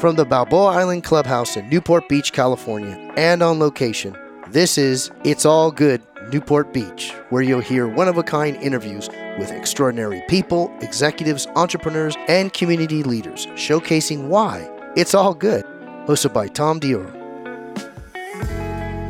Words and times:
From 0.00 0.14
the 0.14 0.24
Balboa 0.24 0.66
Island 0.74 1.02
Clubhouse 1.02 1.56
in 1.56 1.68
Newport 1.68 2.08
Beach, 2.08 2.32
California, 2.32 2.96
and 3.16 3.42
on 3.42 3.58
location, 3.58 4.16
this 4.46 4.78
is 4.78 5.10
It's 5.24 5.44
All 5.44 5.72
Good 5.72 6.00
Newport 6.32 6.72
Beach, 6.72 7.12
where 7.30 7.42
you'll 7.42 7.58
hear 7.58 7.88
one 7.88 8.06
of 8.06 8.16
a 8.16 8.22
kind 8.22 8.56
interviews 8.58 9.08
with 9.40 9.50
extraordinary 9.50 10.22
people, 10.28 10.72
executives, 10.82 11.48
entrepreneurs, 11.56 12.14
and 12.28 12.52
community 12.52 13.02
leaders, 13.02 13.46
showcasing 13.56 14.28
why 14.28 14.70
it's 14.94 15.14
all 15.14 15.34
good. 15.34 15.64
Hosted 16.06 16.32
by 16.32 16.46
Tom 16.46 16.78
Dior. 16.78 17.12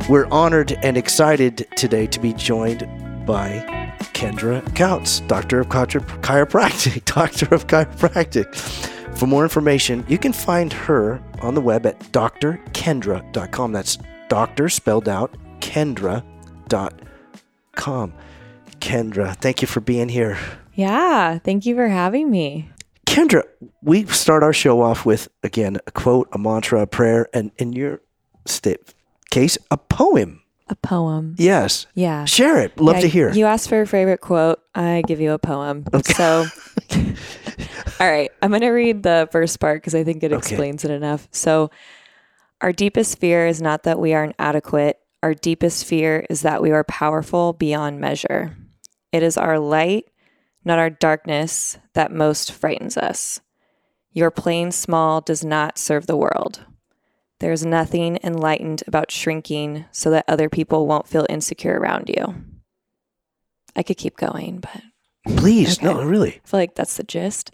We're 0.09 0.25
honored 0.31 0.71
and 0.81 0.97
excited 0.97 1.67
today 1.77 2.07
to 2.07 2.19
be 2.19 2.33
joined 2.33 2.79
by 3.27 3.93
Kendra 4.13 4.63
Kautz, 4.69 5.25
Doctor 5.27 5.59
of 5.59 5.67
Chiropractic. 5.67 7.05
Doctor 7.15 7.53
of 7.53 7.67
Chiropractic. 7.67 8.95
For 9.19 9.27
more 9.27 9.43
information, 9.43 10.05
you 10.07 10.17
can 10.17 10.31
find 10.31 10.71
her 10.71 11.21
on 11.41 11.53
the 11.53 11.59
web 11.59 11.85
at 11.85 11.99
drkendra.com. 12.13 13.73
That's 13.73 13.97
doctor 14.29 14.69
spelled 14.69 15.09
out 15.09 15.35
kendra.com. 15.59 16.13
Kendra, 18.79 19.35
thank 19.35 19.61
you 19.61 19.67
for 19.67 19.81
being 19.81 20.07
here. 20.07 20.37
Yeah, 20.73 21.37
thank 21.39 21.65
you 21.65 21.75
for 21.75 21.89
having 21.89 22.31
me. 22.31 22.69
Kendra, 23.05 23.43
we 23.81 24.05
start 24.05 24.41
our 24.41 24.53
show 24.53 24.81
off 24.81 25.05
with, 25.05 25.27
again, 25.43 25.79
a 25.85 25.91
quote, 25.91 26.29
a 26.31 26.37
mantra, 26.37 26.83
a 26.83 26.87
prayer, 26.87 27.27
and 27.33 27.51
in 27.57 27.73
your 27.73 27.99
st- 28.45 28.79
case, 29.31 29.57
a 29.69 29.75
poem. 29.77 30.41
A 30.69 30.75
poem. 30.75 31.35
Yes. 31.37 31.87
Yeah. 31.93 32.23
Share 32.23 32.57
it. 32.61 32.79
Love 32.79 32.95
Yeah, 32.97 33.01
to 33.01 33.07
hear. 33.09 33.31
You 33.33 33.43
asked 33.47 33.67
for 33.67 33.81
a 33.81 33.87
favorite 33.87 34.21
quote. 34.21 34.61
I 34.73 35.03
give 35.05 35.19
you 35.19 35.33
a 35.33 35.39
poem. 35.39 35.83
Okay. 35.93 36.13
So, 36.13 36.45
all 37.99 38.09
right, 38.09 38.31
I'm 38.41 38.49
going 38.49 38.61
to 38.61 38.69
read 38.69 39.03
the 39.03 39.27
first 39.31 39.59
part 39.59 39.77
because 39.81 39.95
I 39.95 40.03
think 40.03 40.23
it 40.23 40.31
Okay. 40.31 40.37
explains 40.37 40.85
it 40.85 40.91
enough. 40.91 41.27
So, 41.31 41.69
our 42.61 42.71
deepest 42.73 43.19
fear 43.19 43.47
is 43.47 43.61
not 43.61 43.83
that 43.83 43.99
we 43.99 44.13
are 44.13 44.25
inadequate. 44.25 44.99
Our 45.23 45.33
deepest 45.33 45.85
fear 45.85 46.25
is 46.29 46.41
that 46.41 46.61
we 46.61 46.71
are 46.71 46.83
powerful 46.83 47.53
beyond 47.53 47.99
measure. 47.99 48.55
It 49.11 49.23
is 49.23 49.37
our 49.37 49.59
light, 49.59 50.05
not 50.65 50.79
our 50.79 50.89
darkness, 50.89 51.77
that 51.93 52.11
most 52.11 52.51
frightens 52.51 52.97
us. 52.97 53.39
Your 54.11 54.29
plain 54.31 54.71
small 54.71 55.21
does 55.21 55.43
not 55.43 55.77
serve 55.77 56.05
the 56.07 56.17
world. 56.17 56.65
There 57.39 57.51
is 57.53 57.65
nothing 57.65 58.19
enlightened 58.23 58.83
about 58.87 59.11
shrinking 59.11 59.85
so 59.91 60.09
that 60.11 60.25
other 60.27 60.49
people 60.49 60.85
won't 60.87 61.07
feel 61.07 61.25
insecure 61.29 61.79
around 61.79 62.09
you. 62.09 62.35
I 63.75 63.83
could 63.83 63.97
keep 63.97 64.17
going, 64.17 64.59
but 64.59 64.81
Please. 65.37 65.77
Okay. 65.83 65.85
No, 65.85 66.03
really. 66.03 66.41
I 66.43 66.47
feel 66.47 66.59
like 66.59 66.75
that's 66.75 66.97
the 66.97 67.03
gist. 67.03 67.51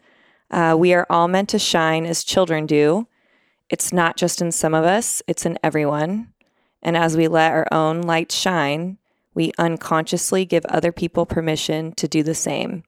Uh, 0.52 0.76
we 0.78 0.94
are 0.94 1.08
all 1.10 1.28
meant 1.28 1.50
to 1.50 1.60
shine 1.60 2.06
as 2.06 2.24
children 2.24 2.66
do. 2.66 3.08
It's 3.70 3.92
not 3.92 4.16
just 4.18 4.42
in 4.42 4.52
some 4.52 4.74
of 4.74 4.86
us, 4.86 5.22
it's 5.28 5.46
in 5.46 5.58
everyone. 5.64 6.34
And 6.82 6.96
as 6.96 7.18
we 7.18 7.28
let 7.28 7.52
our 7.52 7.68
own 7.72 8.02
light 8.02 8.32
shine, 8.32 9.00
we 9.34 9.52
unconsciously 9.58 10.46
give 10.46 10.66
other 10.66 10.92
people 10.92 11.26
permission 11.26 11.92
to 11.94 12.08
do 12.08 12.24
the 12.24 12.36
same. 12.36 12.84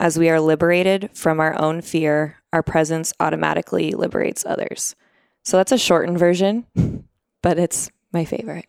As 0.00 0.18
we 0.18 0.30
are 0.30 0.40
liberated 0.40 1.10
from 1.12 1.40
our 1.40 1.60
own 1.60 1.82
fear, 1.82 2.36
our 2.52 2.62
presence 2.62 3.12
automatically 3.20 3.92
liberates 3.92 4.46
others. 4.46 4.96
So 5.42 5.56
that's 5.56 5.72
a 5.72 5.78
shortened 5.78 6.18
version, 6.18 6.66
but 7.42 7.58
it's 7.58 7.90
my 8.12 8.24
favorite. 8.24 8.66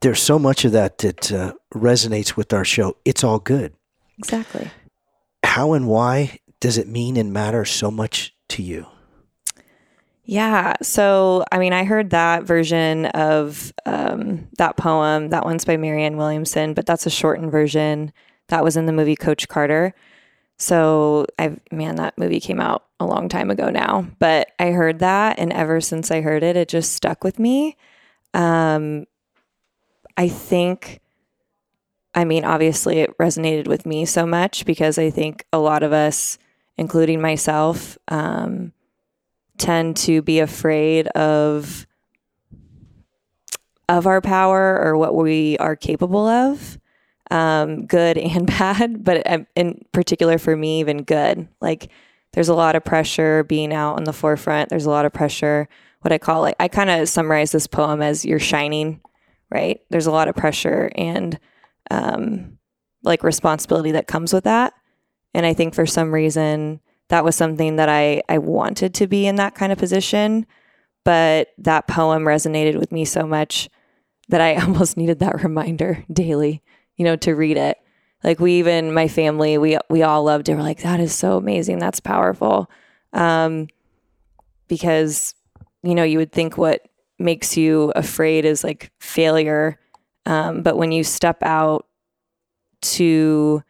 There's 0.00 0.22
so 0.22 0.38
much 0.38 0.64
of 0.64 0.72
that 0.72 0.98
that 0.98 1.32
uh, 1.32 1.54
resonates 1.74 2.36
with 2.36 2.52
our 2.52 2.64
show. 2.64 2.96
It's 3.04 3.24
all 3.24 3.38
good. 3.38 3.72
Exactly. 4.18 4.70
How 5.42 5.72
and 5.72 5.88
why 5.88 6.38
does 6.60 6.78
it 6.78 6.88
mean 6.88 7.16
and 7.16 7.32
matter 7.32 7.64
so 7.64 7.90
much 7.90 8.34
to 8.48 8.62
you? 8.62 8.86
Yeah. 10.24 10.74
So, 10.82 11.44
I 11.52 11.58
mean, 11.58 11.72
I 11.72 11.84
heard 11.84 12.10
that 12.10 12.42
version 12.42 13.06
of 13.06 13.72
um, 13.84 14.48
that 14.58 14.76
poem. 14.76 15.28
That 15.28 15.44
one's 15.44 15.64
by 15.64 15.76
Marianne 15.76 16.16
Williamson, 16.16 16.74
but 16.74 16.84
that's 16.84 17.06
a 17.06 17.10
shortened 17.10 17.52
version. 17.52 18.12
That 18.48 18.64
was 18.64 18.76
in 18.76 18.86
the 18.86 18.92
movie 18.92 19.16
Coach 19.16 19.48
Carter. 19.48 19.94
So, 20.58 21.26
I 21.38 21.56
man, 21.70 21.96
that 21.96 22.18
movie 22.18 22.40
came 22.40 22.60
out 22.60 22.86
a 22.98 23.04
long 23.04 23.28
time 23.28 23.50
ago 23.50 23.68
now, 23.68 24.06
but 24.18 24.48
I 24.58 24.70
heard 24.70 25.00
that, 25.00 25.38
and 25.38 25.52
ever 25.52 25.80
since 25.80 26.10
I 26.10 26.22
heard 26.22 26.42
it, 26.42 26.56
it 26.56 26.68
just 26.68 26.92
stuck 26.92 27.22
with 27.22 27.38
me. 27.38 27.76
Um, 28.32 29.06
I 30.16 30.28
think, 30.28 31.00
I 32.14 32.24
mean, 32.24 32.44
obviously, 32.44 33.00
it 33.00 33.16
resonated 33.18 33.68
with 33.68 33.84
me 33.84 34.06
so 34.06 34.26
much 34.26 34.64
because 34.64 34.98
I 34.98 35.10
think 35.10 35.44
a 35.52 35.58
lot 35.58 35.82
of 35.82 35.92
us, 35.92 36.38
including 36.78 37.20
myself, 37.20 37.98
um, 38.08 38.72
tend 39.58 39.96
to 39.96 40.22
be 40.22 40.40
afraid 40.40 41.08
of 41.08 41.86
of 43.88 44.06
our 44.06 44.20
power 44.20 44.80
or 44.82 44.96
what 44.96 45.14
we 45.14 45.56
are 45.58 45.76
capable 45.76 46.26
of 46.26 46.76
um, 47.30 47.86
good 47.86 48.18
and 48.18 48.46
bad 48.58 49.04
but 49.04 49.22
um, 49.30 49.46
in 49.54 49.80
particular 49.92 50.38
for 50.38 50.56
me 50.56 50.80
even 50.80 51.02
good. 51.02 51.48
Like 51.60 51.90
there's 52.32 52.48
a 52.48 52.54
lot 52.54 52.76
of 52.76 52.84
pressure 52.84 53.44
being 53.44 53.72
out 53.72 53.96
on 53.96 54.04
the 54.04 54.12
forefront. 54.12 54.68
There's 54.68 54.86
a 54.86 54.90
lot 54.90 55.06
of 55.06 55.12
pressure 55.12 55.68
what 56.02 56.12
i 56.12 56.18
call 56.18 56.40
like 56.40 56.54
i 56.60 56.68
kind 56.68 56.90
of 56.90 57.08
summarize 57.08 57.50
this 57.50 57.66
poem 57.66 58.00
as 58.00 58.24
you're 58.24 58.38
shining 58.38 59.00
right? 59.50 59.80
There's 59.90 60.06
a 60.06 60.12
lot 60.12 60.28
of 60.28 60.34
pressure 60.34 60.90
and 60.96 61.38
um, 61.90 62.58
like 63.02 63.22
responsibility 63.22 63.92
that 63.92 64.06
comes 64.06 64.32
with 64.32 64.44
that 64.44 64.74
and 65.36 65.46
i 65.46 65.54
think 65.54 65.74
for 65.74 65.86
some 65.86 66.12
reason 66.12 66.80
that 67.08 67.24
was 67.24 67.36
something 67.36 67.76
that 67.76 67.88
I, 67.88 68.22
I 68.28 68.38
wanted 68.38 68.94
to 68.94 69.06
be 69.06 69.26
in 69.26 69.36
that 69.36 69.54
kind 69.54 69.72
of 69.72 69.78
position. 69.78 70.46
But 71.04 71.48
that 71.58 71.86
poem 71.86 72.24
resonated 72.24 72.78
with 72.78 72.90
me 72.90 73.04
so 73.04 73.26
much 73.26 73.68
that 74.28 74.40
I 74.40 74.56
almost 74.60 74.96
needed 74.96 75.20
that 75.20 75.42
reminder 75.42 76.04
daily, 76.12 76.62
you 76.96 77.04
know, 77.04 77.16
to 77.16 77.34
read 77.34 77.56
it. 77.56 77.78
Like 78.24 78.40
we 78.40 78.58
even, 78.58 78.92
my 78.92 79.08
family, 79.08 79.56
we 79.56 79.78
we 79.88 80.02
all 80.02 80.24
loved 80.24 80.48
it. 80.48 80.54
We're 80.54 80.62
like, 80.62 80.82
that 80.82 80.98
is 80.98 81.14
so 81.14 81.36
amazing. 81.36 81.78
That's 81.78 82.00
powerful. 82.00 82.68
Um, 83.12 83.68
because, 84.68 85.34
you 85.82 85.94
know, 85.94 86.02
you 86.02 86.18
would 86.18 86.32
think 86.32 86.58
what 86.58 86.88
makes 87.18 87.56
you 87.56 87.92
afraid 87.94 88.44
is 88.44 88.64
like 88.64 88.90
failure. 88.98 89.78
Um, 90.24 90.62
but 90.62 90.76
when 90.76 90.90
you 90.90 91.04
step 91.04 91.40
out 91.42 91.86
to 92.80 93.62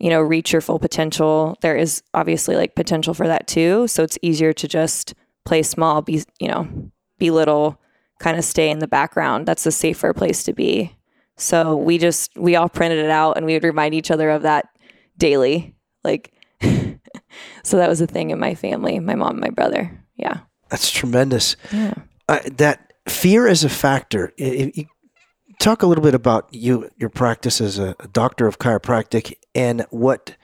you 0.00 0.08
know, 0.10 0.20
reach 0.20 0.52
your 0.52 0.62
full 0.62 0.78
potential, 0.78 1.56
there 1.60 1.76
is 1.76 2.02
obviously 2.14 2.56
like 2.56 2.74
potential 2.74 3.14
for 3.14 3.26
that 3.28 3.46
too. 3.46 3.86
So 3.86 4.02
it's 4.02 4.18
easier 4.22 4.52
to 4.54 4.66
just 4.66 5.14
play 5.44 5.62
small, 5.62 6.00
be, 6.02 6.24
you 6.40 6.48
know, 6.48 6.90
be 7.18 7.30
little, 7.30 7.78
kind 8.18 8.38
of 8.38 8.44
stay 8.44 8.70
in 8.70 8.78
the 8.78 8.88
background. 8.88 9.46
That's 9.46 9.66
a 9.66 9.70
safer 9.72 10.12
place 10.14 10.42
to 10.44 10.52
be. 10.54 10.96
So 11.36 11.76
we 11.76 11.98
just, 11.98 12.36
we 12.36 12.56
all 12.56 12.68
printed 12.68 12.98
it 12.98 13.10
out 13.10 13.36
and 13.36 13.44
we 13.46 13.52
would 13.54 13.64
remind 13.64 13.94
each 13.94 14.10
other 14.10 14.30
of 14.30 14.42
that 14.42 14.68
daily. 15.18 15.74
Like, 16.02 16.32
so 17.62 17.76
that 17.76 17.88
was 17.88 18.00
a 18.00 18.06
thing 18.06 18.30
in 18.30 18.38
my 18.38 18.54
family, 18.54 18.98
my 19.00 19.14
mom, 19.14 19.38
my 19.38 19.50
brother. 19.50 20.02
Yeah. 20.16 20.40
That's 20.70 20.90
tremendous. 20.90 21.56
Yeah. 21.72 21.94
Uh, 22.28 22.38
that 22.56 22.92
fear 23.08 23.46
is 23.46 23.64
a 23.64 23.68
factor. 23.68 24.32
I- 24.40 24.44
I- 24.44 24.72
you- 24.74 24.86
talk 25.60 25.82
a 25.82 25.86
little 25.86 26.02
bit 26.02 26.14
about 26.14 26.48
you, 26.52 26.90
your 26.96 27.10
practice 27.10 27.60
as 27.60 27.78
a, 27.78 27.94
doctor 28.12 28.46
of 28.46 28.58
chiropractic, 28.58 29.34
and 29.54 29.86
what 29.90 30.34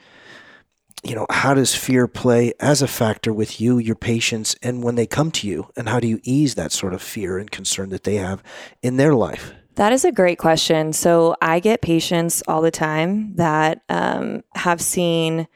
you 1.03 1.15
know. 1.15 1.25
How 1.29 1.53
does 1.53 1.75
fear 1.75 2.07
play 2.07 2.53
as 2.59 2.81
a 2.81 2.87
factor 2.87 3.33
with 3.33 3.59
you, 3.59 3.77
your 3.77 3.95
patients, 3.95 4.55
and 4.63 4.83
when 4.83 4.95
they 4.95 5.05
come 5.05 5.31
to 5.31 5.47
you, 5.47 5.69
and 5.75 5.89
how 5.89 5.99
do 5.99 6.07
you 6.07 6.19
ease 6.23 6.55
that 6.55 6.71
sort 6.71 6.93
of 6.93 7.01
fear 7.01 7.37
and 7.37 7.51
concern 7.51 7.89
that 7.89 8.03
they 8.03 8.15
have 8.15 8.41
in 8.81 8.97
their 8.97 9.13
life? 9.13 9.53
That 9.75 9.91
is 9.93 10.05
a 10.05 10.11
great 10.11 10.39
question. 10.39 10.93
So 10.93 11.35
I 11.41 11.59
get 11.59 11.81
patients 11.81 12.41
all 12.47 12.61
the 12.61 12.71
time 12.71 13.35
that 13.35 13.81
um, 13.89 14.43
have 14.55 14.81
seen 14.81 15.47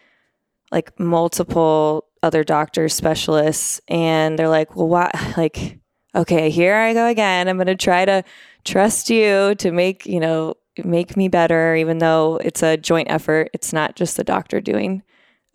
like 0.71 0.99
multiple 0.99 2.05
other 2.21 2.43
doctors, 2.43 2.93
specialists, 2.93 3.81
and 3.87 4.37
they're 4.37 4.49
like, 4.49 4.75
well, 4.75 4.87
what? 4.87 5.11
Like, 5.37 5.79
okay, 6.13 6.49
here 6.49 6.75
I 6.75 6.93
go 6.93 7.07
again. 7.07 7.47
I'm 7.47 7.57
going 7.57 7.67
to 7.67 7.75
try 7.75 8.05
to 8.05 8.23
trust 8.63 9.09
you 9.09 9.55
to 9.55 9.71
make, 9.71 10.05
you 10.05 10.19
know, 10.19 10.55
make 10.83 11.17
me 11.17 11.27
better, 11.27 11.75
even 11.75 11.97
though 11.97 12.39
it's 12.43 12.63
a 12.63 12.77
joint 12.77 13.09
effort. 13.09 13.49
It's 13.53 13.73
not 13.73 13.95
just 13.95 14.17
the 14.17 14.23
doctor 14.23 14.61
doing, 14.61 15.03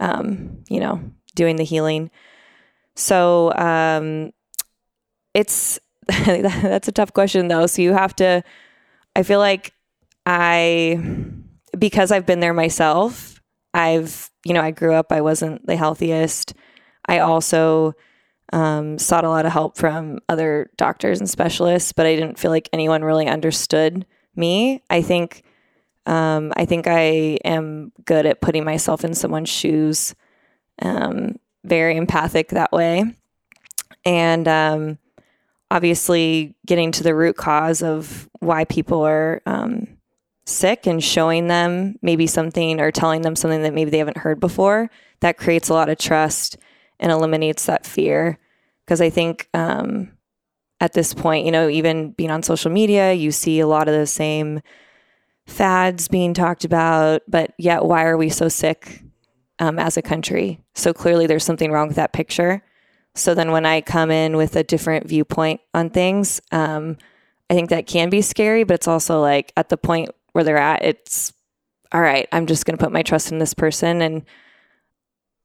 um, 0.01 0.65
you 0.69 0.81
know, 0.81 1.01
doing 1.35 1.57
the 1.57 1.65
healing. 1.65 2.11
So 2.95 3.53
um, 3.55 4.33
it's, 5.35 5.79
that's 6.09 6.89
a 6.89 6.93
tough 6.93 7.13
question 7.13 7.49
though. 7.49 7.67
So 7.67 7.83
you 7.83 7.93
have 7.93 8.15
to, 8.17 8.43
I 9.15 9.23
feel 9.23 9.39
like 9.39 9.73
I, 10.25 11.01
because 11.79 12.11
I've 12.13 12.27
been 12.27 12.41
there 12.41 12.55
myself, 12.55 13.41
I've, 13.75 14.31
you 14.45 14.55
know, 14.55 14.63
I 14.63 14.71
grew 14.71 14.95
up, 14.95 15.13
I 15.13 15.21
wasn't 15.21 15.67
the 15.67 15.77
healthiest. 15.77 16.55
I 17.07 17.19
also 17.19 17.95
um, 18.53 18.99
sought 18.99 19.25
a 19.25 19.29
lot 19.29 19.47
of 19.47 19.53
help 19.53 19.77
from 19.77 20.21
other 20.29 20.71
doctors 20.77 21.21
and 21.21 21.29
specialists, 21.29 21.93
but 21.93 22.07
I 22.07 22.15
didn't 22.15 22.39
feel 22.39 22.51
like 22.51 22.69
anyone 22.73 23.03
really 23.03 23.27
understood 23.27 24.07
me. 24.35 24.83
I 24.91 25.03
think, 25.03 25.43
um, 26.07 26.53
I 26.57 26.65
think 26.65 26.87
I 26.87 27.39
am 27.45 27.93
good 28.05 28.27
at 28.27 28.41
putting 28.41 28.65
myself 28.65 29.05
in 29.05 29.15
someone's 29.15 29.49
shoes, 29.49 30.15
um, 30.83 31.39
very 31.65 31.97
empathic 31.97 32.49
that 32.51 32.73
way. 32.73 33.05
and 34.07 34.47
um, 34.47 34.99
obviously 35.71 36.55
getting 36.65 36.93
to 36.93 37.03
the 37.03 37.15
root 37.15 37.37
cause 37.37 37.83
of 37.83 38.31
why 38.39 38.65
people 38.65 39.03
are 39.03 39.43
um, 39.47 39.89
sick 40.47 40.87
and 40.87 41.03
showing 41.03 41.49
them 41.49 41.97
maybe 42.03 42.27
something 42.27 42.81
or 42.81 42.93
telling 42.93 43.23
them 43.23 43.35
something 43.35 43.63
that 43.63 43.75
maybe 43.75 43.91
they 43.91 43.99
haven't 43.99 44.19
heard 44.19 44.39
before. 44.39 44.89
That 45.21 45.37
creates 45.39 45.69
a 45.69 45.75
lot 45.75 45.89
of 45.89 45.99
trust 45.99 46.57
and 47.01 47.13
eliminates 47.13 47.67
that 47.67 47.87
fear. 47.87 48.39
Because 48.85 49.01
I 49.01 49.11
think 49.11 49.49
um, 49.55 50.13
at 50.81 50.93
this 50.93 51.15
point, 51.15 51.47
you 51.47 51.53
know, 51.53 51.69
even 51.69 52.13
being 52.13 52.31
on 52.31 52.43
social 52.43 52.71
media, 52.71 53.13
you 53.13 53.33
see 53.33 53.61
a 53.61 53.67
lot 53.67 53.89
of 53.89 53.95
the 53.95 54.07
same 54.07 54.61
fads 55.47 56.09
being 56.09 56.35
talked 56.35 56.65
about, 56.65 57.23
but 57.29 57.53
yet 57.59 57.85
why 57.85 58.05
are 58.05 58.17
we 58.17 58.29
so 58.29 58.49
sick 58.49 59.03
um, 59.59 59.79
as 59.79 59.97
a 59.97 60.03
country? 60.03 60.61
So 60.75 60.93
clearly 60.93 61.27
there's 61.27 61.45
something 61.45 61.71
wrong 61.71 61.89
with 61.89 61.97
that 61.97 62.13
picture. 62.13 62.63
So 63.15 63.35
then 63.35 63.51
when 63.51 63.65
I 63.65 63.81
come 63.81 64.11
in 64.11 64.37
with 64.37 64.57
a 64.57 64.65
different 64.65 65.09
viewpoint 65.09 65.61
on 65.73 65.91
things, 65.91 66.41
um, 66.53 66.99
I 67.49 67.55
think 67.55 67.71
that 67.71 67.87
can 67.87 68.11
be 68.11 68.23
scary, 68.23 68.65
but 68.65 68.75
it's 68.75 68.89
also 68.89 69.21
like 69.21 69.53
at 69.57 69.69
the 69.69 69.77
point 69.77 70.11
where 70.33 70.45
they're 70.45 70.59
at, 70.59 70.85
it's 70.85 71.33
all 71.93 72.01
right, 72.01 72.29
I'm 72.33 72.47
just 72.47 72.67
going 72.67 72.77
to 72.77 72.85
put 72.85 72.93
my 72.93 73.03
trust 73.03 73.33
in 73.33 73.39
this 73.39 73.55
person. 73.55 74.03
And 74.03 74.23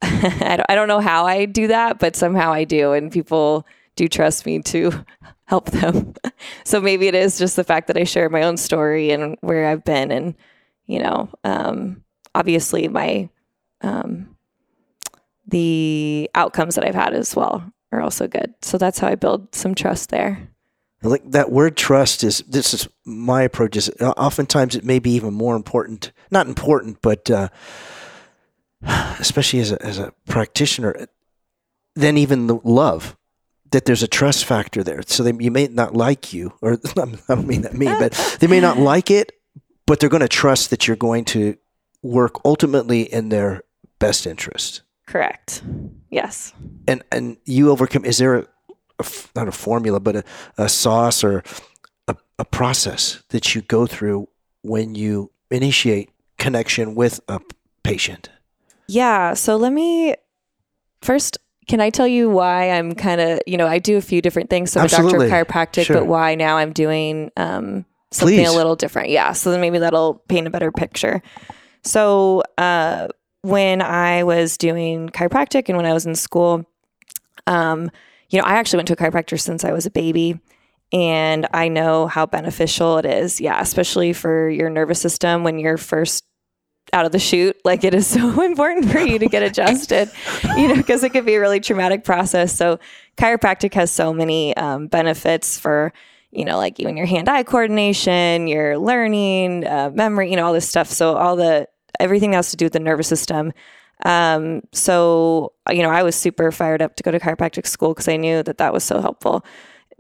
I 0.68 0.76
don't 0.76 0.88
know 0.88 1.00
how 1.00 1.26
I 1.26 1.46
do 1.46 1.68
that, 1.68 2.00
but 2.00 2.16
somehow 2.16 2.52
I 2.52 2.64
do. 2.64 2.94
And 2.94 3.12
people 3.12 3.66
do 3.96 4.08
trust 4.08 4.46
me 4.46 4.62
to 4.64 5.06
help 5.46 5.70
them. 5.72 6.14
so 6.64 6.82
maybe 6.82 7.08
it 7.08 7.16
is 7.16 7.38
just 7.38 7.56
the 7.56 7.64
fact 7.64 7.88
that 7.88 7.98
I 7.98 8.04
share 8.04 8.30
my 8.30 8.44
own 8.44 8.58
story 8.58 9.12
and 9.12 9.38
where 9.42 9.68
I've 9.68 9.84
been. 9.84 10.12
And, 10.12 10.36
you 10.88 11.00
know, 11.00 11.30
um, 11.44 12.04
obviously 12.34 12.88
my, 12.88 13.30
um, 13.82 14.36
the 15.48 16.30
outcomes 16.34 16.76
that 16.76 16.86
I've 16.86 16.96
had 16.96 17.14
as 17.14 17.36
well 17.36 17.72
are 17.92 18.02
also 18.02 18.28
good. 18.28 18.54
So 18.62 18.78
that's 18.78 19.00
how 19.00 19.08
I 19.08 19.16
build 19.16 19.54
some 19.54 19.76
trust 19.76 20.10
there. 20.10 20.48
Like 21.04 21.32
that 21.32 21.52
word 21.52 21.78
trust 21.78 22.24
is 22.24 22.40
this 22.48 22.76
is 22.76 22.88
my 23.06 23.42
approach 23.42 23.76
is 23.76 23.90
uh, 24.00 24.12
oftentimes 24.12 24.76
it 24.76 24.86
may 24.86 25.00
be 25.00 25.12
even 25.12 25.34
more 25.34 25.56
important, 25.56 26.12
not 26.30 26.48
important, 26.48 27.02
but 27.02 27.30
uh, 27.32 27.50
especially 28.84 29.60
as 29.60 29.72
a, 29.72 29.82
as 29.86 30.00
a 30.00 30.14
practitioner, 30.28 31.08
than 31.96 32.18
even 32.18 32.48
the 32.48 32.56
love 32.64 33.18
that 33.72 33.86
there's 33.86 34.04
a 34.04 34.08
trust 34.08 34.46
factor 34.46 34.84
there. 34.84 35.02
So 35.06 35.24
they, 35.24 35.34
you 35.40 35.52
may 35.52 35.68
not 35.68 35.96
like 35.96 36.34
you, 36.34 36.54
or 36.62 36.74
I 36.98 37.06
don't 37.28 37.48
mean 37.48 37.62
that 37.62 37.74
mean, 37.74 37.98
but 38.00 38.14
they 38.40 38.48
may 38.48 38.60
not 38.60 38.78
like 38.78 39.10
it, 39.10 39.32
but 39.86 40.00
they're 40.00 40.10
going 40.10 40.22
to 40.22 40.28
trust 40.28 40.70
that 40.70 40.88
you're 40.88 40.98
going 40.98 41.26
to 41.26 41.58
work 42.02 42.44
ultimately 42.46 43.02
in 43.02 43.30
their 43.30 43.64
best 44.00 44.28
interest. 44.28 44.82
Correct. 45.08 45.62
Yes. 46.10 46.54
And 46.88 47.04
and 47.12 47.38
you 47.46 47.72
overcome. 47.72 48.06
Is 48.06 48.18
there 48.18 48.36
a, 48.36 48.48
a 49.00 49.06
not 49.36 49.48
a 49.48 49.52
formula, 49.52 50.00
but 50.00 50.16
a, 50.18 50.24
a 50.58 50.70
sauce 50.70 51.24
or 51.24 51.44
a, 52.08 52.16
a 52.40 52.46
process 52.46 53.24
that 53.30 53.54
you 53.54 53.62
go 53.62 53.86
through 53.86 54.28
when 54.62 54.96
you 54.96 55.32
initiate 55.50 56.10
connection 56.38 56.96
with 56.96 57.20
a 57.28 57.40
patient? 57.84 58.30
Yeah. 58.92 59.34
So 59.36 59.56
let 59.56 59.72
me 59.72 60.16
first 61.02 61.38
can 61.68 61.80
I 61.80 61.90
tell 61.90 62.08
you 62.08 62.30
why 62.30 62.72
I'm 62.72 62.94
kind 62.96 63.22
of, 63.22 63.40
you 63.48 63.56
know, 63.56 63.68
I 63.68 63.80
do 63.80 63.96
a 63.96 64.02
few 64.02 64.22
different 64.22 64.50
things. 64.50 64.72
So 64.72 64.82
I'm 64.82 64.88
a 64.88 64.90
doctor 64.90 65.24
of 65.24 65.32
chiropractic, 65.32 65.86
sure. 65.86 65.98
but 65.98 66.08
why 66.08 66.36
now 66.36 66.58
I'm 66.58 66.74
doing 66.74 67.32
um, 67.38 67.86
something 68.12 68.40
Please. 68.40 68.50
a 68.50 68.52
little 68.52 68.76
different. 68.76 69.10
Yeah. 69.10 69.32
So 69.32 69.52
then 69.52 69.62
maybe 69.62 69.78
that'll 69.78 70.16
paint 70.28 70.48
a 70.48 70.50
better 70.50 70.72
picture. 70.72 71.22
So 71.84 72.44
uh, 72.58 73.08
when 73.42 73.82
I 73.82 74.24
was 74.24 74.58
doing 74.58 75.10
chiropractic 75.10 75.70
and 75.70 75.78
when 75.78 75.86
I 75.86 75.94
was 75.94 76.06
in 76.06 76.16
school, 76.16 76.66
um, 77.48 77.90
you 78.30 78.40
know, 78.40 78.46
I 78.46 78.56
actually 78.56 78.78
went 78.78 78.88
to 78.90 78.94
a 78.94 78.98
chiropractor 78.98 79.40
since 79.40 79.64
I 79.64 79.72
was 79.72 79.86
a 79.86 79.92
baby. 79.92 80.40
And 80.92 81.48
I 81.54 81.70
know 81.70 82.08
how 82.08 82.26
beneficial 82.26 82.98
it 82.98 83.06
is. 83.06 83.40
Yeah, 83.40 83.62
especially 83.62 84.12
for 84.12 84.50
your 84.50 84.70
nervous 84.70 85.00
system 85.00 85.46
when 85.46 85.58
you're 85.58 85.78
first 85.78 86.26
out 86.94 87.06
of 87.06 87.12
the 87.12 87.20
chute. 87.20 87.60
Like 87.64 87.84
it 87.84 87.94
is 87.94 88.08
so 88.08 88.42
important 88.44 88.92
for 88.92 89.00
you 89.00 89.20
to 89.20 89.28
get 89.28 89.44
adjusted, 89.44 90.10
you 90.58 90.68
know, 90.68 90.76
because 90.76 91.04
it 91.04 91.12
could 91.12 91.26
be 91.26 91.36
a 91.36 91.40
really 91.40 91.60
traumatic 91.60 92.04
process. 92.04 92.56
So 92.56 92.80
chiropractic 93.18 93.74
has 93.74 93.92
so 93.92 94.14
many 94.14 94.56
um, 94.58 94.88
benefits 94.88 95.60
for, 95.60 95.94
you 96.32 96.46
know, 96.46 96.58
like 96.58 96.80
even 96.80 96.98
your 96.98 97.06
hand-eye 97.06 97.44
coordination, 97.44 98.48
your 98.48 98.78
learning, 98.78 99.66
uh, 99.66 99.92
memory, 99.94 100.30
you 100.30 100.36
know, 100.36 100.46
all 100.46 100.54
this 100.54 100.68
stuff. 100.68 100.88
So 100.88 101.16
all 101.16 101.36
the 101.36 101.68
everything 102.00 102.32
that 102.32 102.38
has 102.38 102.52
to 102.52 102.58
do 102.58 102.66
with 102.66 102.74
the 102.74 102.80
nervous 102.80 103.08
system. 103.08 103.54
Um, 104.06 104.62
so, 104.72 105.54
you 105.70 105.84
know, 105.84 105.90
I 105.90 106.04
was 106.04 106.16
super 106.16 106.52
fired 106.52 106.82
up 106.82 106.96
to 106.96 107.04
go 107.04 107.12
to 107.12 107.20
chiropractic 107.20 107.68
school 107.68 107.90
because 107.90 108.08
I 108.08 108.18
knew 108.18 108.42
that 108.44 108.58
that 108.58 108.74
was 108.74 108.84
so 108.84 109.02
helpful. 109.02 109.46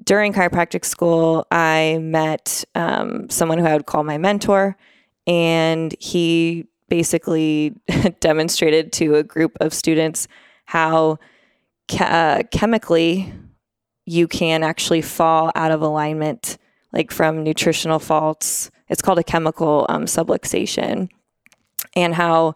During 0.03 0.33
chiropractic 0.33 0.83
school, 0.83 1.45
I 1.51 1.99
met 2.01 2.63
um, 2.73 3.29
someone 3.29 3.59
who 3.59 3.65
I 3.65 3.73
would 3.73 3.85
call 3.85 4.03
my 4.03 4.17
mentor, 4.17 4.75
and 5.27 5.95
he 5.99 6.65
basically 6.91 7.73
demonstrated 8.19 8.91
to 8.91 9.15
a 9.15 9.23
group 9.23 9.57
of 9.61 9.73
students 9.73 10.27
how 10.65 11.17
uh, 12.01 12.43
chemically 12.51 13.31
you 14.05 14.27
can 14.27 14.61
actually 14.61 15.01
fall 15.01 15.53
out 15.55 15.71
of 15.71 15.81
alignment, 15.81 16.57
like 16.91 17.09
from 17.09 17.45
nutritional 17.45 17.97
faults. 17.97 18.69
It's 18.89 19.01
called 19.01 19.19
a 19.19 19.23
chemical 19.23 19.85
um, 19.87 20.03
subluxation 20.03 21.07
and 21.95 22.13
how 22.13 22.55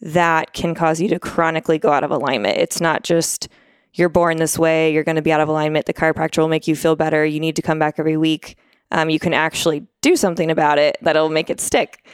that 0.00 0.54
can 0.54 0.74
cause 0.74 0.98
you 0.98 1.08
to 1.08 1.18
chronically 1.18 1.78
go 1.78 1.90
out 1.90 2.02
of 2.02 2.10
alignment. 2.10 2.56
It's 2.56 2.80
not 2.80 3.04
just 3.04 3.46
you're 3.92 4.08
born 4.08 4.38
this 4.38 4.58
way, 4.58 4.90
you're 4.90 5.04
going 5.04 5.16
to 5.16 5.22
be 5.22 5.32
out 5.32 5.42
of 5.42 5.50
alignment. 5.50 5.84
The 5.84 5.92
chiropractor 5.92 6.38
will 6.38 6.48
make 6.48 6.66
you 6.66 6.76
feel 6.76 6.96
better. 6.96 7.26
You 7.26 7.40
need 7.40 7.56
to 7.56 7.62
come 7.62 7.78
back 7.78 7.98
every 7.98 8.16
week. 8.16 8.56
Um, 8.90 9.10
you 9.10 9.18
can 9.18 9.34
actually 9.34 9.86
do 10.00 10.16
something 10.16 10.50
about 10.50 10.78
it 10.78 10.96
that'll 11.02 11.28
make 11.28 11.50
it 11.50 11.60
stick. 11.60 12.06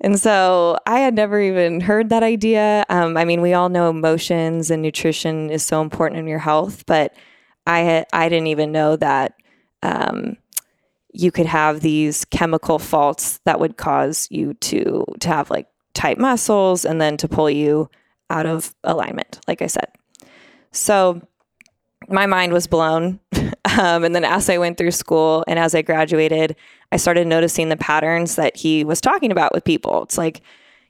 And 0.00 0.18
so 0.18 0.78
I 0.86 1.00
had 1.00 1.14
never 1.14 1.40
even 1.40 1.80
heard 1.80 2.08
that 2.08 2.22
idea. 2.22 2.84
Um, 2.88 3.16
I 3.16 3.24
mean, 3.24 3.42
we 3.42 3.52
all 3.52 3.68
know 3.68 3.90
emotions 3.90 4.70
and 4.70 4.82
nutrition 4.82 5.50
is 5.50 5.62
so 5.62 5.82
important 5.82 6.20
in 6.20 6.26
your 6.26 6.38
health, 6.38 6.86
but 6.86 7.14
I 7.66 7.80
had, 7.80 8.06
I 8.12 8.28
didn't 8.28 8.46
even 8.46 8.72
know 8.72 8.96
that 8.96 9.34
um, 9.82 10.36
you 11.12 11.30
could 11.30 11.46
have 11.46 11.80
these 11.80 12.24
chemical 12.24 12.78
faults 12.78 13.40
that 13.44 13.60
would 13.60 13.76
cause 13.76 14.28
you 14.30 14.54
to 14.54 15.04
to 15.20 15.28
have 15.28 15.50
like 15.50 15.66
tight 15.94 16.18
muscles 16.18 16.84
and 16.84 17.00
then 17.00 17.16
to 17.16 17.28
pull 17.28 17.50
you 17.50 17.90
out 18.30 18.46
of 18.46 18.74
alignment, 18.84 19.40
like 19.48 19.60
I 19.60 19.66
said. 19.66 19.88
So 20.72 21.20
my 22.08 22.26
mind 22.26 22.52
was 22.52 22.66
blown. 22.66 23.20
Um, 23.78 24.04
and 24.04 24.14
then 24.14 24.24
as 24.24 24.48
I 24.48 24.58
went 24.58 24.78
through 24.78 24.90
school 24.90 25.44
and 25.46 25.58
as 25.58 25.74
I 25.74 25.82
graduated, 25.82 26.56
I 26.92 26.96
started 26.96 27.26
noticing 27.26 27.68
the 27.68 27.76
patterns 27.76 28.36
that 28.36 28.56
he 28.56 28.84
was 28.84 29.00
talking 29.00 29.32
about 29.32 29.52
with 29.54 29.64
people. 29.64 30.02
It's 30.02 30.18
like, 30.18 30.40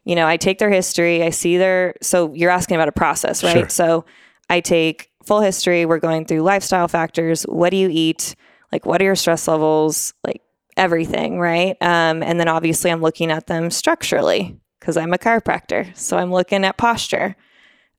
you 0.04 0.14
know, 0.14 0.26
I 0.26 0.36
take 0.36 0.58
their 0.58 0.70
history, 0.70 1.22
I 1.22 1.30
see 1.30 1.56
their, 1.58 1.94
so 2.00 2.32
you're 2.34 2.50
asking 2.50 2.76
about 2.76 2.88
a 2.88 2.92
process, 2.92 3.44
right? 3.44 3.52
Sure. 3.52 3.68
So 3.68 4.04
I 4.48 4.60
take 4.60 5.10
full 5.24 5.40
history, 5.40 5.84
we're 5.84 5.98
going 5.98 6.24
through 6.24 6.40
lifestyle 6.40 6.88
factors. 6.88 7.42
What 7.44 7.70
do 7.70 7.76
you 7.76 7.88
eat? 7.90 8.34
Like, 8.72 8.86
what 8.86 9.00
are 9.00 9.04
your 9.04 9.16
stress 9.16 9.46
levels? 9.46 10.14
Like, 10.24 10.42
everything, 10.76 11.38
right? 11.38 11.76
Um, 11.82 12.22
and 12.22 12.40
then 12.40 12.48
obviously, 12.48 12.90
I'm 12.90 13.02
looking 13.02 13.30
at 13.30 13.46
them 13.46 13.70
structurally 13.70 14.58
because 14.78 14.96
I'm 14.96 15.12
a 15.12 15.18
chiropractor. 15.18 15.94
So 15.96 16.16
I'm 16.16 16.32
looking 16.32 16.64
at 16.64 16.78
posture. 16.78 17.36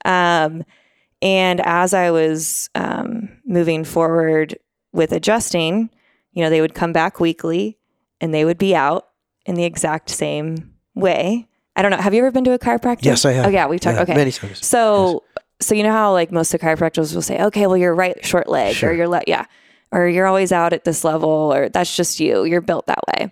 Um, 0.04 0.64
and 1.22 1.62
as 1.62 1.94
I 1.94 2.10
was 2.10 2.70
um, 2.74 3.21
moving 3.52 3.84
forward 3.84 4.58
with 4.94 5.12
adjusting, 5.12 5.90
you 6.32 6.44
know, 6.44 6.50
they 6.50 6.62
would 6.62 6.74
come 6.74 6.94
back 6.94 7.20
weekly 7.20 7.78
and 8.20 8.34
they 8.34 8.46
would 8.46 8.58
be 8.58 8.74
out 8.74 9.10
in 9.46 9.56
the 9.56 9.66
exact 9.66 10.10
same 10.10 10.74
way. 10.96 11.48
I 11.76 11.82
don't 11.82 11.92
know. 11.92 11.98
Have 11.98 12.14
you 12.14 12.22
ever 12.22 12.32
been 12.32 12.44
to 12.46 12.54
a 12.54 12.60
chiropractor? 12.60 13.06
Yes, 13.06 13.26
I 13.26 13.34
have. 13.34 13.46
Oh, 13.48 13.50
yeah, 13.50 13.68
we've 13.68 13.80
talked. 13.80 13.96
Yeah, 13.96 14.04
okay, 14.04 14.16
many 14.16 14.32
times. 14.32 14.66
So, 14.66 15.24
yes. 15.36 15.68
so 15.68 15.76
you 15.76 15.84
know 15.84 15.92
how 15.92 16.12
like 16.12 16.32
most 16.32 16.54
of 16.54 16.60
the 16.60 16.66
chiropractors 16.66 17.14
will 17.14 17.22
say, 17.22 17.42
"Okay, 17.42 17.68
well, 17.68 17.78
you're 17.78 17.96
right 17.96 18.24
short 18.26 18.50
leg, 18.50 18.76
sure. 18.76 18.90
or 18.90 18.94
you're 18.94 19.08
left, 19.08 19.28
yeah, 19.28 19.46
or 19.92 20.08
you're 20.08 20.28
always 20.28 20.52
out 20.52 20.74
at 20.74 20.84
this 20.84 21.04
level, 21.04 21.30
or 21.30 21.70
that's 21.70 21.96
just 21.96 22.20
you. 22.20 22.44
You're 22.44 22.62
built 22.62 22.88
that 22.88 23.00
way." 23.08 23.32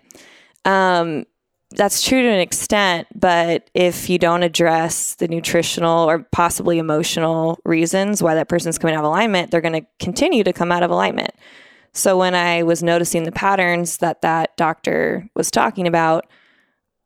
Um, 0.64 1.26
that's 1.72 2.02
true 2.02 2.22
to 2.22 2.28
an 2.28 2.40
extent, 2.40 3.06
but 3.14 3.70
if 3.74 4.10
you 4.10 4.18
don't 4.18 4.42
address 4.42 5.14
the 5.14 5.28
nutritional 5.28 6.08
or 6.08 6.26
possibly 6.32 6.78
emotional 6.78 7.58
reasons 7.64 8.22
why 8.22 8.34
that 8.34 8.48
person's 8.48 8.78
coming 8.78 8.96
out 8.96 9.04
of 9.04 9.08
alignment, 9.08 9.50
they're 9.50 9.60
going 9.60 9.80
to 9.80 9.86
continue 10.00 10.42
to 10.42 10.52
come 10.52 10.72
out 10.72 10.82
of 10.82 10.90
alignment. 10.90 11.30
So 11.92 12.18
when 12.18 12.34
I 12.34 12.64
was 12.64 12.82
noticing 12.82 13.22
the 13.22 13.32
patterns 13.32 13.98
that 13.98 14.22
that 14.22 14.56
doctor 14.56 15.28
was 15.34 15.50
talking 15.50 15.86
about, 15.86 16.26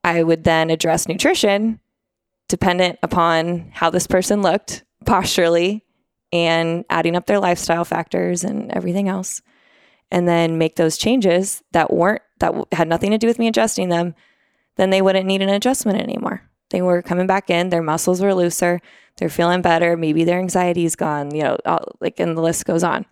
I 0.02 0.22
would 0.22 0.44
then 0.44 0.70
address 0.70 1.08
nutrition 1.08 1.80
dependent 2.48 2.98
upon 3.02 3.70
how 3.72 3.90
this 3.90 4.06
person 4.06 4.42
looked 4.42 4.84
posturally 5.06 5.84
and 6.32 6.84
adding 6.90 7.16
up 7.16 7.26
their 7.26 7.40
lifestyle 7.40 7.84
factors 7.84 8.44
and 8.44 8.70
everything 8.72 9.08
else. 9.08 9.42
And 10.10 10.28
then 10.28 10.58
make 10.58 10.76
those 10.76 10.98
changes 10.98 11.62
that 11.72 11.92
weren't, 11.92 12.22
that 12.40 12.54
had 12.72 12.88
nothing 12.88 13.10
to 13.10 13.18
do 13.18 13.26
with 13.26 13.38
me 13.38 13.48
adjusting 13.48 13.88
them 13.88 14.14
then 14.76 14.90
they 14.90 15.02
wouldn't 15.02 15.26
need 15.26 15.42
an 15.42 15.48
adjustment 15.48 16.00
anymore. 16.00 16.42
They 16.70 16.82
were 16.82 17.02
coming 17.02 17.26
back 17.26 17.50
in, 17.50 17.70
their 17.70 17.82
muscles 17.82 18.20
were 18.20 18.34
looser, 18.34 18.80
they're 19.16 19.28
feeling 19.28 19.62
better, 19.62 19.96
maybe 19.96 20.24
their 20.24 20.38
anxiety's 20.38 20.96
gone, 20.96 21.34
you 21.34 21.42
know, 21.42 21.58
all, 21.64 21.96
like, 22.00 22.18
and 22.18 22.36
the 22.36 22.42
list 22.42 22.64
goes 22.64 22.82
on. 22.82 23.06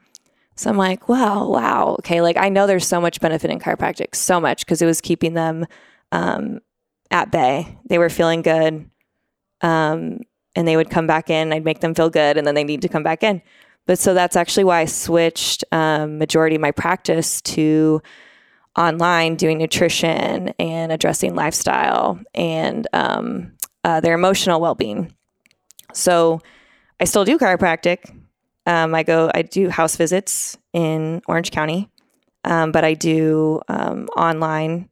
So 0.56 0.70
I'm 0.70 0.76
like, 0.76 1.08
wow, 1.08 1.48
wow. 1.48 1.96
Okay. 2.00 2.20
Like 2.20 2.36
I 2.36 2.48
know 2.48 2.66
there's 2.66 2.86
so 2.86 3.00
much 3.00 3.20
benefit 3.20 3.50
in 3.50 3.58
chiropractic, 3.58 4.14
so 4.14 4.40
much 4.40 4.64
because 4.64 4.82
it 4.82 4.86
was 4.86 5.00
keeping 5.00 5.34
them 5.34 5.66
um, 6.12 6.60
at 7.10 7.30
bay. 7.30 7.78
They 7.88 7.98
were 7.98 8.10
feeling 8.10 8.42
good. 8.42 8.88
Um, 9.60 10.20
and 10.54 10.68
they 10.68 10.76
would 10.76 10.90
come 10.90 11.06
back 11.06 11.30
in. 11.30 11.52
I'd 11.52 11.64
make 11.64 11.80
them 11.80 11.94
feel 11.94 12.10
good 12.10 12.36
and 12.36 12.46
then 12.46 12.54
they 12.54 12.64
need 12.64 12.82
to 12.82 12.88
come 12.88 13.02
back 13.02 13.22
in. 13.22 13.40
But 13.86 13.98
so 13.98 14.14
that's 14.14 14.36
actually 14.36 14.64
why 14.64 14.80
I 14.80 14.84
switched 14.84 15.64
um, 15.72 16.18
majority 16.18 16.56
of 16.56 16.62
my 16.62 16.70
practice 16.70 17.40
to 17.42 18.02
online 18.76 19.36
doing 19.36 19.58
nutrition 19.58 20.52
and 20.58 20.92
addressing 20.92 21.34
lifestyle 21.34 22.18
and 22.34 22.86
um, 22.92 23.52
uh, 23.84 24.00
their 24.00 24.14
emotional 24.14 24.60
well-being. 24.60 25.14
So 25.92 26.40
I 27.00 27.04
still 27.04 27.24
do 27.24 27.38
chiropractic. 27.38 27.98
Um, 28.66 28.94
I 28.94 29.02
go, 29.02 29.30
I 29.34 29.42
do 29.42 29.68
house 29.68 29.96
visits 29.96 30.56
in 30.72 31.20
Orange 31.26 31.50
County, 31.50 31.90
um, 32.44 32.72
but 32.72 32.84
I 32.84 32.94
do 32.94 33.60
um, 33.68 34.08
online 34.16 34.88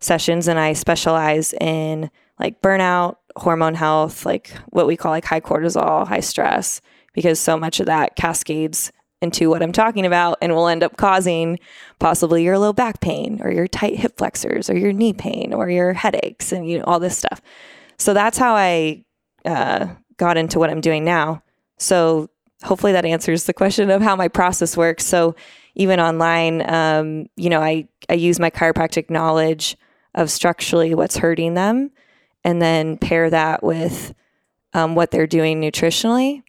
sessions 0.00 0.48
and 0.48 0.58
I 0.58 0.72
specialize 0.72 1.54
in 1.54 2.10
like 2.38 2.60
burnout, 2.60 3.16
hormone 3.36 3.74
health, 3.74 4.26
like 4.26 4.52
what 4.70 4.86
we 4.86 4.96
call 4.96 5.12
like 5.12 5.24
high 5.24 5.40
cortisol, 5.40 6.06
high 6.06 6.20
stress, 6.20 6.80
because 7.14 7.38
so 7.38 7.56
much 7.56 7.78
of 7.78 7.86
that 7.86 8.16
cascades 8.16 8.92
into 9.22 9.48
what 9.48 9.62
I'm 9.62 9.72
talking 9.72 10.04
about 10.04 10.38
and 10.42 10.54
will 10.54 10.68
end 10.68 10.82
up 10.82 10.96
causing 10.96 11.58
possibly 11.98 12.42
your 12.42 12.58
low 12.58 12.72
back 12.72 13.00
pain 13.00 13.40
or 13.42 13.50
your 13.50 13.68
tight 13.68 13.96
hip 13.96 14.18
flexors 14.18 14.68
or 14.68 14.76
your 14.76 14.92
knee 14.92 15.12
pain 15.12 15.52
or 15.52 15.70
your 15.70 15.92
headaches 15.92 16.52
and 16.52 16.68
you 16.68 16.78
know 16.78 16.84
all 16.84 16.98
this 17.00 17.18
stuff. 17.18 17.40
So 17.98 18.14
that's 18.14 18.38
how 18.38 18.54
I 18.54 19.04
uh, 19.44 19.88
got 20.16 20.36
into 20.36 20.58
what 20.58 20.70
I'm 20.70 20.80
doing 20.80 21.04
now. 21.04 21.42
So 21.78 22.30
hopefully 22.62 22.92
that 22.92 23.04
answers 23.04 23.44
the 23.44 23.52
question 23.52 23.90
of 23.90 24.02
how 24.02 24.16
my 24.16 24.28
process 24.28 24.76
works. 24.76 25.04
So 25.04 25.34
even 25.74 26.00
online, 26.00 26.68
um, 26.68 27.26
you 27.36 27.48
know, 27.48 27.60
I 27.60 27.88
I 28.08 28.14
use 28.14 28.38
my 28.38 28.50
chiropractic 28.50 29.10
knowledge 29.10 29.76
of 30.14 30.30
structurally 30.30 30.94
what's 30.94 31.16
hurting 31.16 31.54
them, 31.54 31.90
and 32.44 32.60
then 32.60 32.98
pair 32.98 33.30
that 33.30 33.62
with 33.62 34.14
um, 34.74 34.94
what 34.94 35.10
they're 35.10 35.26
doing 35.26 35.60
nutritionally. 35.60 36.42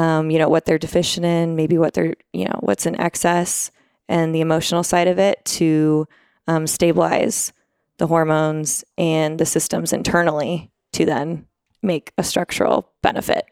Um, 0.00 0.30
you 0.30 0.38
know 0.38 0.48
what 0.48 0.64
they're 0.64 0.78
deficient 0.78 1.26
in, 1.26 1.56
maybe 1.56 1.76
what 1.76 1.92
they're 1.94 2.14
you 2.32 2.44
know 2.46 2.58
what's 2.60 2.86
in 2.86 2.98
excess, 3.00 3.70
and 4.08 4.34
the 4.34 4.40
emotional 4.40 4.82
side 4.82 5.08
of 5.08 5.18
it 5.18 5.44
to 5.60 6.06
um, 6.46 6.66
stabilize 6.66 7.52
the 7.98 8.06
hormones 8.06 8.82
and 8.96 9.38
the 9.38 9.44
systems 9.46 9.92
internally 9.92 10.70
to 10.94 11.04
then 11.04 11.46
make 11.82 12.12
a 12.16 12.22
structural 12.22 12.90
benefit. 13.02 13.44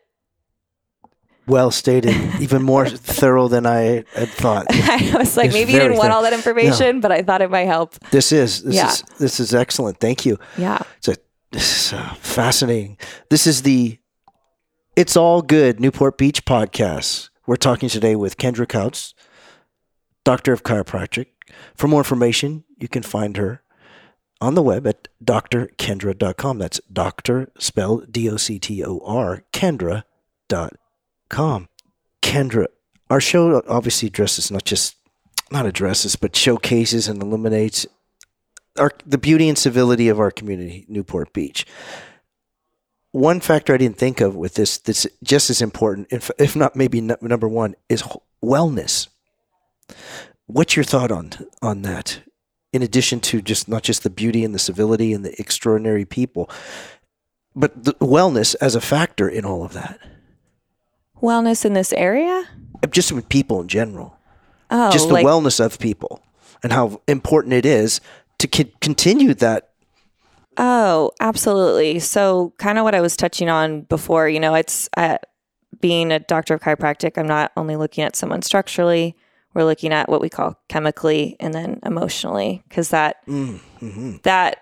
Well 1.47 1.71
stated, 1.71 2.15
even 2.41 2.63
more 2.63 2.87
thorough 2.89 3.49
than 3.49 3.67
I 3.67 4.05
had 4.15 4.29
thought. 4.29 4.67
I 4.71 5.15
was 5.19 5.37
like, 5.37 5.47
It's 5.47 5.55
maybe 5.55 5.73
you 5.73 5.79
didn't 5.81 5.97
want 5.97 6.09
thorough. 6.09 6.17
all 6.17 6.23
that 6.23 6.33
information, 6.35 7.01
but 7.01 7.11
I 7.13 7.23
thought 7.23 7.43
it 7.43 7.51
might 7.51 7.67
help. 7.67 7.95
This 8.11 8.33
is 8.33 8.63
this 8.63 8.75
Yeah. 8.75 8.89
is 8.91 9.03
this 9.19 9.41
is 9.41 9.55
excellent. 9.55 9.99
Thank 10.01 10.25
you. 10.27 10.39
Yeah. 10.57 10.79
It's 10.99 11.09
a 11.09 11.17
this 11.53 11.87
is 11.87 11.93
uh, 11.95 12.15
fascinating. 12.21 12.99
This 13.31 13.47
is 13.47 13.63
the 13.63 13.99
It's 14.99 15.17
All 15.17 15.43
Good 15.43 15.79
Newport 15.79 16.19
Beach 16.19 16.45
podcast. 16.45 17.31
We're 17.47 17.55
talking 17.55 17.89
today 17.89 18.17
with 18.17 18.37
Kendra 18.37 18.67
Kautz, 18.67 19.15
Doctor 20.25 20.53
of 20.53 20.65
Chiropractic. 20.65 21.27
For 21.77 21.87
more 21.87 22.01
information, 22.01 22.65
you 22.79 22.89
can 22.89 23.05
find 23.05 23.37
her 23.37 23.63
on 24.41 24.57
the 24.57 24.63
web 24.63 24.89
at 24.89 25.07
drkendra.com. 25.25 26.59
That's 26.59 26.81
doctor 26.93 27.53
spelled 27.61 28.11
D 28.11 28.29
O 28.29 28.37
C 28.37 28.59
T 28.59 28.85
O 28.85 29.01
R 29.05 29.45
Kendra.com. 29.53 30.09
Kendra, 32.21 32.67
our 33.09 33.21
show 33.21 33.63
obviously 33.69 34.09
addresses 34.09 34.51
not 34.51 34.65
just 34.65 34.97
not 35.53 35.65
addresses, 35.65 36.17
but 36.17 36.35
showcases 36.35 37.07
and 37.07 37.23
illuminates 37.23 37.87
our 38.77 38.91
the 39.07 39.17
beauty 39.17 39.49
and 39.49 39.57
civility 39.57 40.09
of 40.09 40.19
our 40.19 40.33
community, 40.33 40.87
Newport 40.89 41.33
Beach. 41.33 41.65
One 43.19 43.41
factor 43.41 43.75
I 43.75 43.79
didn't 43.79 43.99
think 43.99 44.21
of 44.21 44.37
with 44.37 44.55
this 44.55 44.79
that's 44.79 45.07
just 45.25 45.51
as 45.51 45.61
important, 45.61 46.07
if, 46.13 46.31
if 46.39 46.55
not 46.55 46.77
maybe 46.77 46.99
n- 46.99 47.17
number 47.21 47.49
one, 47.49 47.75
is 47.89 48.05
wellness. 48.43 49.09
What's 50.47 50.77
your 50.77 50.85
thought 50.85 51.11
on 51.11 51.33
on 51.61 51.83
that? 51.83 52.21
In 52.73 52.83
addition 52.83 53.19
to 53.21 53.43
just 53.43 53.69
not 53.69 53.83
just 53.83 54.03
the 54.05 54.11
beauty 54.11 54.45
and 54.45 54.55
the 54.55 54.59
civility 54.59 55.13
and 55.13 55.25
the 55.25 55.35
extraordinary 55.41 56.05
people, 56.05 56.49
but 57.57 57.85
the 57.85 57.95
wellness 57.95 58.55
as 58.61 58.75
a 58.77 58.81
factor 58.81 59.29
in 59.29 59.45
all 59.45 59.65
of 59.65 59.73
that, 59.73 59.99
Wellness 61.21 61.65
in 61.65 61.73
this 61.73 61.93
area? 61.93 62.49
Uh, 62.83 62.87
just 62.87 63.11
with 63.11 63.29
people 63.29 63.61
in 63.61 63.69
general. 63.69 64.17
Oh, 64.71 64.93
just 64.93 65.09
the 65.09 65.15
like, 65.15 65.27
wellness 65.27 65.59
of 65.65 65.79
people 65.79 66.23
and 66.63 66.73
how 66.73 67.01
important 67.09 67.55
it 67.55 67.67
is 67.67 68.01
to 68.39 68.47
co- 68.47 68.71
continue 68.81 69.35
that. 69.35 69.68
Oh, 70.59 71.13
absolutely. 71.21 72.01
So, 72.01 72.53
kind 72.59 72.79
of 72.79 72.85
what 72.85 72.95
I 72.95 73.01
was 73.01 73.17
touching 73.17 73.49
on 73.49 73.83
before, 73.83 74.29
you 74.29 74.41
know, 74.41 74.55
it's 74.55 74.89
uh, 74.97 75.19
being 75.81 76.11
a 76.11 76.19
doctor 76.19 76.55
of 76.55 76.61
chiropractic, 76.61 77.17
I'm 77.17 77.29
not 77.29 77.53
only 77.57 77.77
looking 77.77 78.03
at 78.05 78.17
someone 78.17 78.43
structurally, 78.43 79.15
we're 79.55 79.65
looking 79.65 79.93
at 79.93 80.09
what 80.09 80.21
we 80.21 80.29
call 80.29 80.59
chemically 80.69 81.37
and 81.41 81.55
then 81.55 81.79
emotionally, 81.85 82.63
because 82.69 82.89
that, 82.91 83.17
that, 84.25 84.59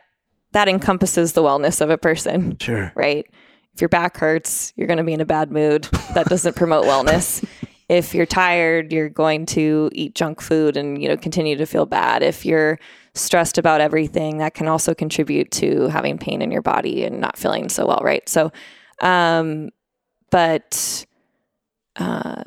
that 0.53 0.69
encompasses 0.69 1.33
the 1.33 1.43
wellness 1.43 1.81
of 1.81 1.89
a 1.91 1.99
person, 1.99 2.59
Sure. 2.59 2.93
right? 2.95 3.27
If 3.75 3.81
your 3.81 3.89
back 3.89 4.17
hurts, 4.19 4.73
you're 4.77 4.87
going 4.87 4.97
to 4.99 5.05
be 5.05 5.13
in 5.13 5.21
a 5.21 5.27
bad 5.27 5.51
mood. 5.51 5.85
That 6.15 6.27
doesn't 6.29 6.57
promote 6.57 6.85
wellness. 6.85 7.45
If 7.89 8.15
you're 8.15 8.27
tired, 8.27 8.93
you're 8.93 9.09
going 9.09 9.47
to 9.47 9.91
eat 9.93 10.15
junk 10.15 10.41
food 10.41 10.77
and, 10.77 11.01
you 11.01 11.09
know, 11.09 11.17
continue 11.17 11.57
to 11.57 11.67
feel 11.67 11.87
bad. 11.87 12.23
If 12.23 12.45
you're 12.45 12.79
stressed 13.15 13.59
about 13.59 13.81
everything, 13.81 14.39
that 14.39 14.55
can 14.55 14.67
also 14.67 14.95
contribute 14.95 15.51
to 15.53 15.89
having 15.89 16.19
pain 16.19 16.43
in 16.43 16.51
your 16.51 16.63
body 16.63 17.05
and 17.05 17.21
not 17.21 17.39
feeling 17.39 17.69
so 17.69 17.87
well, 17.87 18.01
right? 18.03 18.29
So, 18.29 18.51
um, 19.01 19.71
but 20.31 21.07
uh, 21.95 22.43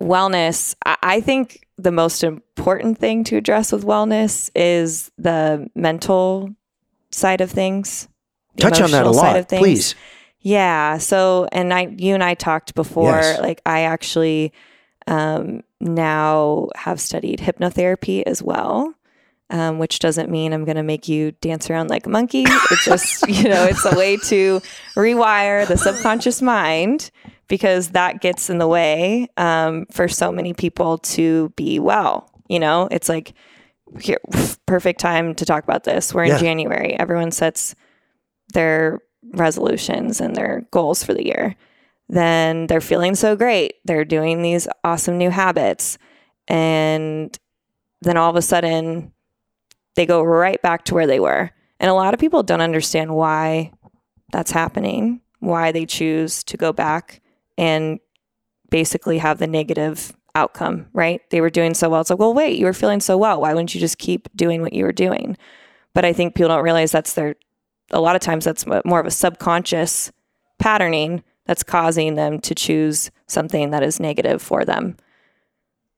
wellness, 0.00 0.74
I, 0.84 0.96
I 1.02 1.20
think 1.20 1.66
the 1.78 1.92
most 1.92 2.22
important 2.22 2.98
thing 2.98 3.24
to 3.24 3.36
address 3.36 3.72
with 3.72 3.84
wellness 3.84 4.50
is 4.54 5.10
the 5.16 5.68
mental 5.74 6.54
side 7.10 7.40
of 7.40 7.50
things. 7.50 8.08
Touch 8.58 8.80
on 8.82 8.90
that 8.90 9.06
a 9.06 9.10
lot, 9.10 9.48
please. 9.48 9.94
Yeah. 10.42 10.98
So, 10.98 11.48
and 11.52 11.72
I, 11.72 11.86
you 11.96 12.14
and 12.14 12.22
I 12.22 12.34
talked 12.34 12.74
before. 12.74 13.12
Yes. 13.12 13.40
Like, 13.40 13.62
I 13.64 13.82
actually 13.82 14.52
um, 15.06 15.62
now 15.80 16.68
have 16.74 17.00
studied 17.00 17.38
hypnotherapy 17.38 18.22
as 18.26 18.42
well, 18.42 18.92
um, 19.50 19.78
which 19.78 19.98
doesn't 20.00 20.30
mean 20.30 20.52
I'm 20.52 20.64
going 20.64 20.76
to 20.76 20.82
make 20.82 21.08
you 21.08 21.32
dance 21.40 21.70
around 21.70 21.90
like 21.90 22.06
a 22.06 22.10
monkey. 22.10 22.44
It's 22.46 22.84
just, 22.84 23.28
you 23.28 23.48
know, 23.48 23.64
it's 23.64 23.84
a 23.84 23.96
way 23.96 24.16
to 24.16 24.60
rewire 24.96 25.66
the 25.66 25.76
subconscious 25.76 26.42
mind 26.42 27.10
because 27.48 27.90
that 27.90 28.20
gets 28.20 28.50
in 28.50 28.58
the 28.58 28.68
way 28.68 29.28
um, 29.36 29.86
for 29.92 30.08
so 30.08 30.32
many 30.32 30.54
people 30.54 30.98
to 30.98 31.50
be 31.56 31.78
well. 31.78 32.30
You 32.48 32.58
know, 32.58 32.88
it's 32.90 33.08
like, 33.08 33.32
here, 34.00 34.18
perfect 34.66 35.00
time 35.00 35.34
to 35.34 35.44
talk 35.44 35.64
about 35.64 35.84
this. 35.84 36.14
We're 36.14 36.24
in 36.24 36.30
Yeah. 36.30 36.38
January. 36.38 36.98
Everyone 36.98 37.30
sets 37.30 37.74
their 38.54 39.00
resolutions 39.34 40.20
and 40.20 40.34
their 40.34 40.66
goals 40.70 41.04
for 41.04 41.14
the 41.14 41.26
year. 41.26 41.56
Then 42.08 42.66
they're 42.66 42.80
feeling 42.80 43.14
so 43.14 43.36
great. 43.36 43.74
They're 43.84 44.04
doing 44.04 44.42
these 44.42 44.68
awesome 44.84 45.18
new 45.18 45.30
habits. 45.30 45.98
And 46.48 47.38
then 48.02 48.16
all 48.16 48.30
of 48.30 48.36
a 48.36 48.42
sudden, 48.42 49.12
they 49.94 50.06
go 50.06 50.22
right 50.22 50.60
back 50.62 50.84
to 50.86 50.94
where 50.94 51.06
they 51.06 51.20
were. 51.20 51.50
And 51.80 51.90
a 51.90 51.94
lot 51.94 52.14
of 52.14 52.20
people 52.20 52.42
don't 52.42 52.60
understand 52.60 53.14
why 53.14 53.72
that's 54.32 54.50
happening, 54.50 55.20
why 55.40 55.72
they 55.72 55.86
choose 55.86 56.44
to 56.44 56.56
go 56.56 56.72
back 56.72 57.20
and 57.56 57.98
basically 58.70 59.18
have 59.18 59.38
the 59.38 59.46
negative 59.46 60.16
outcome, 60.34 60.86
right? 60.92 61.20
They 61.30 61.40
were 61.40 61.50
doing 61.50 61.74
so 61.74 61.90
well. 61.90 62.00
It's 62.00 62.10
like, 62.10 62.18
well, 62.18 62.34
wait, 62.34 62.58
you 62.58 62.64
were 62.64 62.72
feeling 62.72 63.00
so 63.00 63.18
well. 63.18 63.40
Why 63.40 63.52
wouldn't 63.52 63.74
you 63.74 63.80
just 63.80 63.98
keep 63.98 64.28
doing 64.34 64.62
what 64.62 64.72
you 64.72 64.84
were 64.84 64.92
doing? 64.92 65.36
But 65.94 66.04
I 66.04 66.12
think 66.12 66.34
people 66.34 66.48
don't 66.48 66.64
realize 66.64 66.90
that's 66.90 67.12
their, 67.12 67.36
a 67.92 68.00
lot 68.00 68.16
of 68.16 68.22
times 68.22 68.44
that's 68.44 68.66
more 68.84 69.00
of 69.00 69.06
a 69.06 69.10
subconscious 69.10 70.12
patterning 70.58 71.22
that's 71.46 71.62
causing 71.62 72.14
them 72.14 72.40
to 72.40 72.54
choose 72.54 73.10
something 73.26 73.70
that 73.70 73.82
is 73.82 74.00
negative 74.00 74.40
for 74.40 74.64
them 74.64 74.96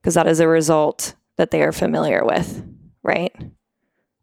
because 0.00 0.14
that 0.14 0.26
is 0.26 0.40
a 0.40 0.48
result 0.48 1.14
that 1.36 1.50
they 1.50 1.62
are 1.62 1.72
familiar 1.72 2.24
with, 2.24 2.64
right? 3.02 3.34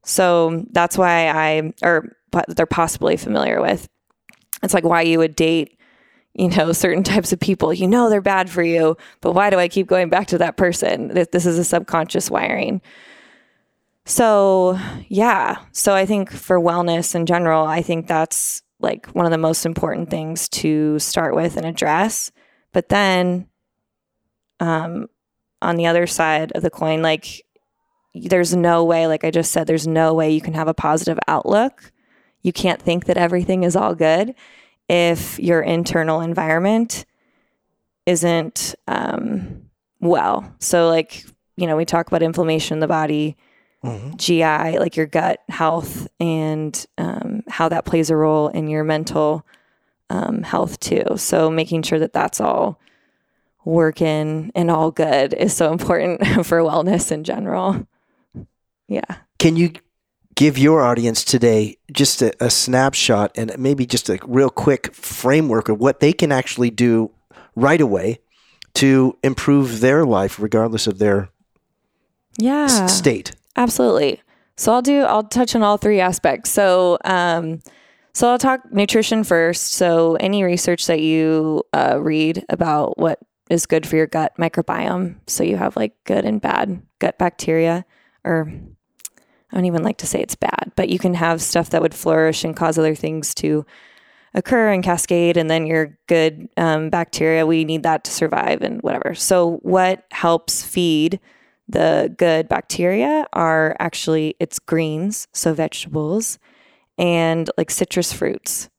So 0.03 0.65
that's 0.71 0.97
why 0.97 1.29
I, 1.29 1.73
or 1.83 2.15
they're 2.47 2.65
possibly 2.65 3.17
familiar 3.17 3.61
with. 3.61 3.87
It's 4.63 4.73
like 4.73 4.83
why 4.83 5.01
you 5.01 5.19
would 5.19 5.35
date, 5.35 5.77
you 6.33 6.49
know, 6.49 6.71
certain 6.71 7.03
types 7.03 7.33
of 7.33 7.39
people. 7.39 7.73
You 7.73 7.87
know 7.87 8.09
they're 8.09 8.21
bad 8.21 8.49
for 8.49 8.63
you, 8.63 8.97
but 9.21 9.33
why 9.33 9.49
do 9.49 9.59
I 9.59 9.67
keep 9.67 9.87
going 9.87 10.09
back 10.09 10.27
to 10.27 10.37
that 10.39 10.57
person? 10.57 11.09
This 11.09 11.45
is 11.45 11.57
a 11.57 11.63
subconscious 11.63 12.29
wiring. 12.29 12.81
So, 14.05 14.79
yeah. 15.07 15.59
So 15.71 15.93
I 15.93 16.05
think 16.05 16.31
for 16.31 16.59
wellness 16.59 17.15
in 17.15 17.25
general, 17.25 17.65
I 17.65 17.81
think 17.81 18.07
that's 18.07 18.63
like 18.79 19.07
one 19.07 19.25
of 19.25 19.31
the 19.31 19.37
most 19.37 19.65
important 19.65 20.09
things 20.09 20.49
to 20.49 20.97
start 20.99 21.35
with 21.35 21.55
and 21.55 21.65
address. 21.65 22.31
But 22.73 22.89
then 22.89 23.47
um 24.59 25.07
on 25.61 25.75
the 25.75 25.85
other 25.85 26.07
side 26.07 26.51
of 26.53 26.63
the 26.63 26.69
coin, 26.71 27.01
like 27.01 27.43
there's 28.13 28.55
no 28.55 28.83
way, 28.83 29.07
like 29.07 29.23
I 29.23 29.31
just 29.31 29.51
said, 29.51 29.67
there's 29.67 29.87
no 29.87 30.13
way 30.13 30.31
you 30.31 30.41
can 30.41 30.53
have 30.53 30.67
a 30.67 30.73
positive 30.73 31.19
outlook. 31.27 31.91
You 32.41 32.51
can't 32.51 32.81
think 32.81 33.05
that 33.05 33.17
everything 33.17 33.63
is 33.63 33.75
all 33.75 33.95
good 33.95 34.33
if 34.89 35.39
your 35.39 35.61
internal 35.61 36.21
environment 36.21 37.05
isn't 38.05 38.75
um, 38.87 39.69
well. 39.99 40.53
So, 40.59 40.89
like, 40.89 41.23
you 41.55 41.67
know, 41.67 41.77
we 41.77 41.85
talk 41.85 42.07
about 42.07 42.23
inflammation 42.23 42.75
in 42.75 42.79
the 42.79 42.87
body, 42.87 43.37
Mhm. 43.83 44.15
GI, 44.17 44.77
like 44.79 44.95
your 44.95 45.07
gut 45.07 45.39
health, 45.49 46.07
and 46.19 46.85
um, 46.97 47.41
how 47.47 47.67
that 47.69 47.85
plays 47.85 48.09
a 48.09 48.15
role 48.15 48.47
in 48.49 48.67
your 48.67 48.83
mental 48.83 49.45
um, 50.09 50.43
health 50.43 50.79
too. 50.79 51.03
So, 51.17 51.49
making 51.49 51.83
sure 51.83 51.97
that 51.99 52.13
that's 52.13 52.39
all 52.39 52.79
working 53.65 54.51
and 54.55 54.69
all 54.71 54.91
good 54.91 55.33
is 55.33 55.55
so 55.55 55.71
important 55.71 56.25
for 56.45 56.59
wellness 56.59 57.11
in 57.11 57.23
general. 57.23 57.87
Yeah. 58.87 59.01
Can 59.39 59.55
you 59.55 59.71
give 60.35 60.57
your 60.57 60.81
audience 60.81 61.23
today 61.23 61.77
just 61.91 62.21
a, 62.21 62.33
a 62.43 62.49
snapshot 62.49 63.31
and 63.35 63.57
maybe 63.57 63.85
just 63.85 64.09
a 64.09 64.19
real 64.25 64.49
quick 64.49 64.93
framework 64.93 65.69
of 65.69 65.79
what 65.79 65.99
they 65.99 66.13
can 66.13 66.31
actually 66.31 66.69
do 66.69 67.11
right 67.55 67.81
away 67.81 68.19
to 68.75 69.17
improve 69.23 69.79
their 69.81 70.05
life, 70.05 70.39
regardless 70.39 70.87
of 70.87 70.97
their 70.99 71.29
Yeah. 72.37 72.65
s- 72.65 72.95
state? 72.97 73.31
Absolutely. 73.55 74.21
So 74.57 74.71
I'll 74.73 74.81
do 74.81 75.01
I'll 75.01 75.23
touch 75.23 75.55
on 75.55 75.63
all 75.63 75.77
three 75.77 75.99
aspects. 75.99 76.51
So 76.51 76.97
um 77.05 77.59
so 78.13 78.29
I'll 78.29 78.37
talk 78.37 78.71
nutrition 78.71 79.23
first. 79.23 79.73
So 79.73 80.15
any 80.19 80.43
research 80.43 80.85
that 80.87 80.99
you 80.99 81.63
uh, 81.71 81.97
read 82.01 82.43
about 82.49 82.97
what 82.97 83.19
is 83.49 83.65
good 83.65 83.87
for 83.87 83.95
your 83.95 84.07
gut 84.07 84.33
microbiome. 84.37 85.15
So 85.27 85.43
you 85.43 85.55
have 85.55 85.77
like 85.77 85.93
good 86.03 86.25
and 86.25 86.41
bad 86.41 86.81
gut 86.99 87.17
bacteria 87.17 87.85
or 88.25 88.51
I 89.51 89.55
don't 89.55 89.65
even 89.65 89.83
like 89.83 89.97
to 89.97 90.07
say 90.07 90.21
it's 90.21 90.35
bad, 90.35 90.71
but 90.75 90.89
you 90.89 90.99
can 90.99 91.13
have 91.13 91.41
stuff 91.41 91.71
that 91.71 91.81
would 91.81 91.93
flourish 91.93 92.43
and 92.43 92.55
cause 92.55 92.77
other 92.77 92.95
things 92.95 93.33
to 93.35 93.65
occur 94.33 94.71
and 94.71 94.83
cascade, 94.83 95.35
and 95.35 95.49
then 95.49 95.67
your 95.67 95.97
good 96.07 96.47
um, 96.55 96.89
bacteria, 96.89 97.45
we 97.45 97.65
need 97.65 97.83
that 97.83 98.05
to 98.05 98.11
survive 98.11 98.61
and 98.61 98.81
whatever. 98.81 99.13
So, 99.13 99.57
what 99.61 100.05
helps 100.11 100.63
feed 100.63 101.19
the 101.67 102.13
good 102.17 102.49
bacteria 102.49 103.25
are 103.33 103.75
actually 103.79 104.35
it's 104.39 104.59
greens, 104.59 105.27
so 105.33 105.53
vegetables, 105.53 106.39
and 106.97 107.49
like 107.57 107.71
citrus 107.71 108.11
fruits. 108.13 108.69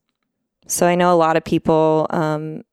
So, 0.67 0.87
I 0.87 0.95
know 0.95 1.13
a 1.13 1.17
lot 1.17 1.35
of 1.37 1.43
people 1.43 2.07
um, 2.09 2.63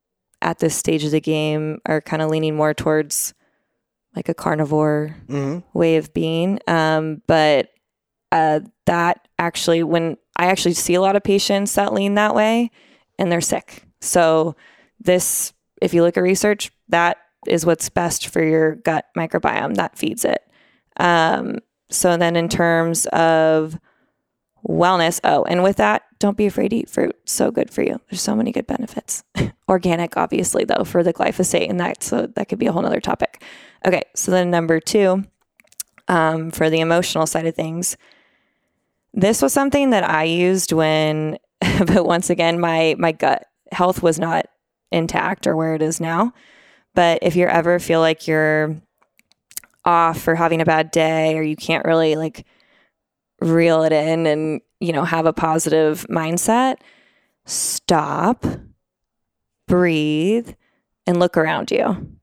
at 0.43 0.59
this 0.59 0.76
stage 0.76 1.05
of 1.05 1.11
the 1.11 1.21
game 1.21 1.81
are 1.87 2.00
kind 2.00 2.23
of 2.23 2.31
leaning 2.31 2.55
more 2.57 2.73
towards 2.75 3.35
like 4.14 4.29
a 4.29 4.35
carnivore 4.35 5.17
Mm-hmm. 5.29 5.79
way 5.79 5.97
of 5.97 6.12
being. 6.12 6.59
Um, 6.67 7.23
but 7.26 7.69
uh, 8.33 8.61
that 8.87 9.26
actually, 9.38 9.83
when 9.83 10.17
I 10.37 10.47
actually 10.47 10.75
see 10.75 10.95
a 10.95 11.00
lot 11.00 11.17
of 11.17 11.23
patients 11.23 11.75
that 11.75 11.93
lean 11.93 12.14
that 12.14 12.35
way 12.35 12.71
and 13.19 13.31
they're 13.31 13.40
sick. 13.40 13.85
So, 14.00 14.55
this, 15.00 15.52
if 15.83 15.93
you 15.95 16.02
look 16.02 16.17
at 16.17 16.23
research, 16.23 16.71
that 16.88 17.19
is 17.47 17.66
what's 17.66 17.88
best 17.88 18.28
for 18.28 18.42
your 18.42 18.76
gut 18.76 19.06
microbiome 19.16 19.75
that 19.76 19.99
feeds 19.99 20.25
it. 20.25 20.42
Um, 20.99 21.59
so, 21.90 22.16
then 22.16 22.37
in 22.37 22.49
terms 22.49 23.06
of 23.06 23.78
wellness, 24.66 25.20
oh, 25.25 25.44
and 25.44 25.62
with 25.62 25.76
that, 25.76 26.02
don't 26.18 26.37
be 26.37 26.47
afraid 26.47 26.68
to 26.68 26.76
eat 26.76 26.90
fruit. 26.90 27.16
So 27.25 27.50
good 27.50 27.70
for 27.70 27.82
you. 27.82 28.00
There's 28.11 28.20
so 28.20 28.37
many 28.37 28.52
good 28.52 28.66
benefits. 28.66 29.25
Organic, 29.68 30.16
obviously, 30.16 30.64
though, 30.64 30.85
for 30.85 31.02
the 31.02 31.14
glyphosate, 31.14 31.68
and 31.68 31.80
that 31.80 32.02
so 32.02 32.26
that 32.26 32.49
could 32.49 32.59
be 32.59 32.66
a 32.66 32.73
whole 32.73 32.85
other 32.87 33.00
topic. 33.00 33.42
Okay, 33.85 34.02
so 34.14 34.30
then 34.30 34.50
number 34.50 34.78
two, 34.78 35.25
um, 36.08 36.50
for 36.50 36.69
the 36.69 36.80
emotional 36.80 37.26
side 37.26 37.47
of 37.47 37.54
things, 37.54 37.97
this 39.15 39.43
was 39.43 39.52
something 39.52 39.91
that 39.91 40.08
I 40.08 40.25
used 40.25 40.73
when, 40.73 41.38
but 41.60 42.04
once 42.04 42.30
again, 42.30 42.60
my 42.60 42.95
my 42.99 43.12
gut 43.12 43.47
health 43.73 44.02
was 44.02 44.19
not 44.19 44.47
intact 44.93 45.47
or 45.47 45.56
where 45.56 45.75
it 45.75 45.82
is 45.82 46.00
now. 46.00 46.32
But 46.95 47.21
if 47.23 47.37
you 47.37 47.47
ever 47.47 47.79
feel 47.79 48.00
like 48.00 48.26
you're 48.26 48.76
off 49.85 50.26
or 50.26 50.35
having 50.35 50.61
a 50.61 50.65
bad 50.65 50.91
day, 50.91 51.37
or 51.37 51.43
you 51.43 51.57
can't 51.57 51.85
really 51.85 52.17
like 52.17 52.47
reel 53.41 53.83
it 53.83 53.93
in 53.93 54.26
and 54.26 54.61
you 54.81 54.93
know 54.93 55.05
have 55.05 55.26
a 55.26 55.33
positive 55.33 56.07
mindset, 56.11 56.76
stop, 57.47 58.45
breathe, 59.67 60.53
and 61.07 61.19
look 61.19 61.37
around 61.37 61.71
you. 61.71 62.17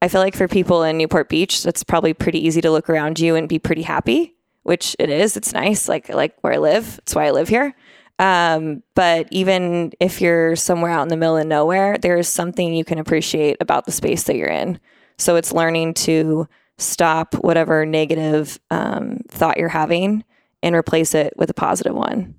I 0.00 0.08
feel 0.08 0.20
like 0.20 0.34
for 0.34 0.48
people 0.48 0.82
in 0.82 0.98
Newport 0.98 1.28
Beach, 1.28 1.62
that's 1.62 1.84
probably 1.84 2.12
pretty 2.12 2.44
easy 2.44 2.60
to 2.60 2.70
look 2.70 2.90
around 2.90 3.20
you 3.20 3.36
and 3.36 3.48
be 3.48 3.60
pretty 3.60 3.82
happy, 3.82 4.34
which 4.64 4.96
it 4.98 5.10
is. 5.10 5.36
It's 5.36 5.52
nice, 5.52 5.88
like 5.88 6.08
like 6.08 6.36
where 6.40 6.54
I 6.54 6.58
live. 6.58 6.98
It's 6.98 7.14
why 7.14 7.26
I 7.26 7.30
live 7.30 7.48
here. 7.48 7.74
Um, 8.18 8.82
but 8.94 9.26
even 9.30 9.92
if 9.98 10.20
you're 10.20 10.54
somewhere 10.54 10.90
out 10.90 11.02
in 11.02 11.08
the 11.08 11.16
middle 11.16 11.36
of 11.36 11.46
nowhere, 11.46 11.98
there 11.98 12.18
is 12.18 12.28
something 12.28 12.74
you 12.74 12.84
can 12.84 12.98
appreciate 12.98 13.56
about 13.60 13.84
the 13.84 13.92
space 13.92 14.24
that 14.24 14.36
you're 14.36 14.48
in. 14.48 14.78
So 15.18 15.36
it's 15.36 15.52
learning 15.52 15.94
to 15.94 16.48
stop 16.78 17.34
whatever 17.34 17.84
negative 17.86 18.60
um, 18.70 19.20
thought 19.28 19.58
you're 19.58 19.68
having 19.68 20.24
and 20.62 20.74
replace 20.74 21.14
it 21.14 21.32
with 21.36 21.50
a 21.50 21.54
positive 21.54 21.94
one. 21.94 22.36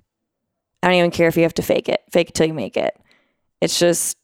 I 0.82 0.88
don't 0.88 0.96
even 0.96 1.10
care 1.10 1.28
if 1.28 1.36
you 1.36 1.42
have 1.42 1.54
to 1.54 1.62
fake 1.62 1.88
it. 1.88 2.00
Fake 2.12 2.30
it 2.30 2.34
till 2.34 2.46
you 2.46 2.54
make 2.54 2.76
it. 2.76 2.94
It's 3.60 3.78
just 3.78 4.16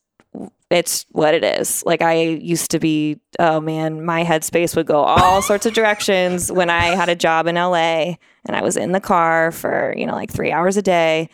it's 0.71 1.05
what 1.11 1.35
it 1.35 1.43
is. 1.43 1.83
Like 1.85 2.01
I 2.01 2.23
used 2.23 2.71
to 2.71 2.79
be, 2.79 3.19
oh 3.41 3.61
man, 3.61 4.05
my 4.05 4.25
headspace 4.25 4.77
would 4.77 4.87
go 4.87 5.03
all 5.03 5.43
sorts 5.43 5.67
of 5.67 5.75
directions 5.75 6.51
when 6.51 6.71
I 6.71 6.95
had 6.95 7.09
a 7.09 7.17
job 7.17 7.49
in 7.49 7.57
LA 7.57 8.15
and 8.47 8.55
I 8.55 8.63
was 8.63 8.77
in 8.77 8.93
the 8.93 9.01
car 9.01 9.51
for, 9.51 9.93
you 9.97 10.07
know, 10.07 10.15
like 10.15 10.31
three 10.31 10.53
hours 10.53 10.77
a 10.77 10.83
day. 10.83 11.29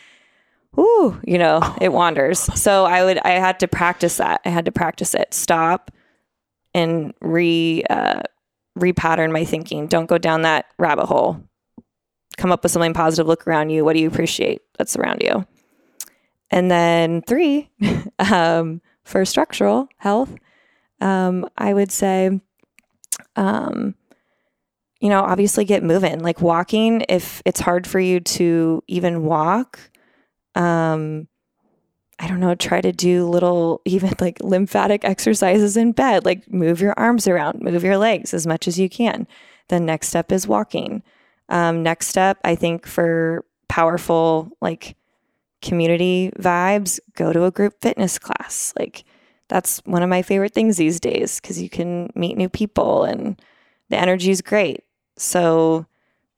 Ooh, 0.79 1.21
you 1.25 1.39
know, 1.39 1.61
it 1.81 1.93
wanders. 1.93 2.41
So 2.59 2.87
I 2.87 3.05
would, 3.05 3.19
I 3.19 3.33
had 3.33 3.61
to 3.61 3.69
practice 3.69 4.17
that. 4.17 4.41
I 4.47 4.49
had 4.49 4.65
to 4.65 4.73
practice 4.73 5.15
it. 5.15 5.33
Stop 5.35 5.91
and 6.75 7.13
re, 7.21 7.83
uh, 7.91 8.23
repattern 8.79 9.33
my 9.33 9.45
thinking. 9.45 9.87
Don't 9.87 10.07
go 10.07 10.19
down 10.19 10.43
that 10.43 10.67
rabbit 10.79 11.07
hole. 11.07 11.43
Come 12.39 12.53
up 12.53 12.63
with 12.63 12.73
something 12.73 12.95
positive. 12.95 13.27
Look 13.27 13.47
around 13.47 13.71
you. 13.71 13.85
What 13.85 13.95
do 13.95 14.01
you 14.01 14.09
appreciate 14.09 14.63
that's 14.79 14.97
around 14.97 15.23
you? 15.23 15.47
And 16.51 16.71
then 16.71 17.23
three, 17.23 17.71
um, 18.19 18.81
for 19.07 19.25
structural 19.25 19.89
health, 19.99 20.35
um, 21.01 21.49
I 21.57 21.73
would 21.73 21.93
say, 21.93 22.41
um, 23.37 23.95
you 25.01 25.09
know, 25.09 25.21
obviously 25.21 25.65
get 25.65 25.85
moving. 25.85 26.21
Like 26.21 26.43
walking, 26.43 27.05
if 27.09 27.41
it's 27.45 27.61
hard 27.61 27.87
for 27.87 28.01
you 28.01 28.19
to 28.21 28.83
even 28.89 29.25
walk, 29.25 29.79
um, 30.57 31.29
I 32.19 32.27
don't 32.27 32.41
know, 32.41 32.55
try 32.57 32.81
to 32.81 32.93
do 32.93 33.27
little, 33.29 33.81
even 33.85 34.13
like 34.21 34.43
lymphatic 34.43 35.05
exercises 35.05 35.77
in 35.77 35.93
bed, 35.93 36.25
like 36.25 36.53
move 36.53 36.81
your 36.81 36.95
arms 36.97 37.29
around, 37.29 37.63
move 37.63 37.85
your 37.85 37.99
legs 37.99 38.35
as 38.35 38.47
much 38.47 38.67
as 38.67 38.79
you 38.79 38.89
can. 38.89 39.29
The 39.69 39.79
next 39.79 40.09
step 40.09 40.33
is 40.33 40.49
walking. 40.49 41.03
Um, 41.49 41.85
next 41.85 42.09
step, 42.09 42.39
I 42.43 42.57
think 42.57 42.87
for 42.87 43.45
powerful, 43.69 44.51
like 44.61 44.97
community 45.67 46.31
vibes, 46.39 47.01
go 47.15 47.33
to 47.33 47.45
a 47.45 47.51
group 47.51 47.75
fitness 47.81 48.19
class. 48.19 48.73
Like 48.79 49.05
that's 49.49 49.79
one 49.85 50.03
of 50.03 50.09
my 50.09 50.23
favorite 50.23 50.55
things 50.55 50.77
these 50.77 51.01
days 51.01 51.41
because 51.41 51.61
you 51.61 51.69
can 51.69 52.11
meet 52.15 52.37
new 52.37 52.49
people 52.49 53.05
and 53.05 53.41
the 53.89 53.97
energy 53.97 54.31
is 54.31 54.43
great. 54.43 54.85
So 55.17 55.87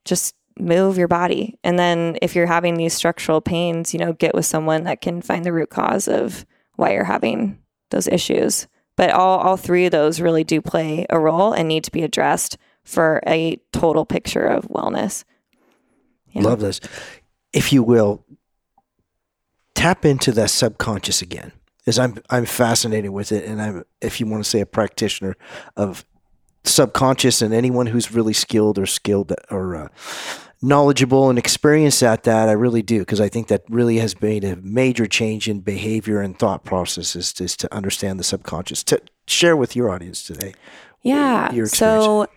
just 0.05 0.35
move 0.57 0.97
your 0.97 1.07
body. 1.07 1.57
And 1.63 1.79
then 1.79 2.17
if 2.21 2.35
you're 2.35 2.47
having 2.47 2.75
these 2.75 2.93
structural 2.93 3.41
pains, 3.41 3.93
you 3.93 3.99
know, 3.99 4.13
get 4.13 4.35
with 4.35 4.45
someone 4.45 4.83
that 4.83 5.01
can 5.01 5.21
find 5.21 5.45
the 5.45 5.53
root 5.53 5.69
cause 5.69 6.07
of 6.07 6.45
why 6.75 6.93
you're 6.93 7.03
having 7.03 7.59
those 7.91 8.07
issues. 8.07 8.67
But 8.95 9.11
all, 9.11 9.39
all 9.39 9.57
three 9.57 9.85
of 9.85 9.91
those 9.91 10.19
really 10.19 10.43
do 10.43 10.61
play 10.61 11.05
a 11.09 11.19
role 11.19 11.53
and 11.53 11.67
need 11.67 11.83
to 11.85 11.91
be 11.91 12.03
addressed 12.03 12.57
for 12.83 13.21
a 13.25 13.57
total 13.71 14.05
picture 14.05 14.45
of 14.45 14.67
wellness. 14.67 15.23
Yeah. 16.31 16.43
Love 16.43 16.59
this. 16.59 16.79
If 17.53 17.71
you 17.73 17.81
will, 17.81 18.25
tap 19.79 20.05
into 20.05 20.31
that 20.33 20.49
subconscious 20.49 21.21
again. 21.21 21.51
Is 21.85 21.97
I'm 21.97 22.21
I'm 22.29 22.45
fascinated 22.45 23.11
with 23.11 23.31
it, 23.31 23.45
and 23.45 23.61
I'm 23.61 23.83
if 24.01 24.19
you 24.19 24.27
want 24.27 24.43
to 24.43 24.49
say 24.49 24.59
a 24.59 24.65
practitioner 24.65 25.35
of 25.75 26.05
subconscious, 26.63 27.41
and 27.41 27.53
anyone 27.53 27.87
who's 27.87 28.11
really 28.11 28.33
skilled 28.33 28.77
or 28.77 28.85
skilled 28.85 29.33
or 29.49 29.75
uh, 29.75 29.87
knowledgeable 30.61 31.29
and 31.29 31.39
experienced 31.39 32.03
at 32.03 32.23
that, 32.23 32.49
I 32.49 32.51
really 32.51 32.81
do 32.81 32.99
because 32.99 33.21
I 33.21 33.29
think 33.29 33.47
that 33.47 33.63
really 33.69 33.97
has 33.97 34.21
made 34.21 34.43
a 34.43 34.57
major 34.57 35.07
change 35.07 35.47
in 35.47 35.61
behavior 35.61 36.21
and 36.21 36.37
thought 36.37 36.63
processes 36.65 37.33
is 37.39 37.55
to 37.57 37.73
understand 37.73 38.19
the 38.19 38.23
subconscious. 38.23 38.83
To 38.83 39.01
share 39.27 39.55
with 39.55 39.75
your 39.75 39.89
audience 39.89 40.23
today. 40.23 40.53
Yeah. 41.01 41.51
your 41.53 41.67
so, 41.67 42.27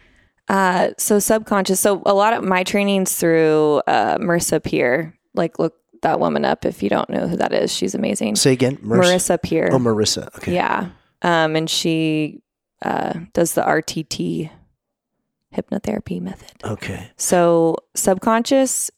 uh, 0.49 0.91
so 0.97 1.19
subconscious. 1.19 1.81
So 1.81 2.01
a 2.07 2.15
lot 2.15 2.33
of 2.33 2.45
my 2.45 2.63
trainings 2.63 3.17
through 3.17 3.83
uh, 3.89 4.19
Marissa 4.19 4.63
Peer. 4.63 5.19
Like, 5.35 5.59
look 5.59 5.82
that 6.03 6.21
woman 6.21 6.45
up 6.45 6.65
if 6.65 6.83
you 6.83 6.89
don't 6.89 7.09
know 7.11 7.27
who 7.27 7.37
that 7.37 7.53
is. 7.53 7.73
She's 7.73 7.95
amazing. 7.95 8.37
Say 8.37 8.53
again, 8.53 8.77
Marissa. 8.79 9.37
Marissa 9.37 9.43
Peer. 9.43 9.71
Oh, 9.73 9.79
Marissa. 9.79 10.35
Okay. 10.37 10.55
Yeah. 10.55 10.91
Um, 11.23 11.57
and 11.57 11.71
she 11.71 12.43
uh, 12.83 13.15
does 13.33 13.55
the 13.55 13.63
RTT 13.63 14.51
hypnotherapy 15.55 16.21
method. 16.21 16.53
Okay. 16.65 17.11
So 17.17 17.77
subconscious 17.95 18.91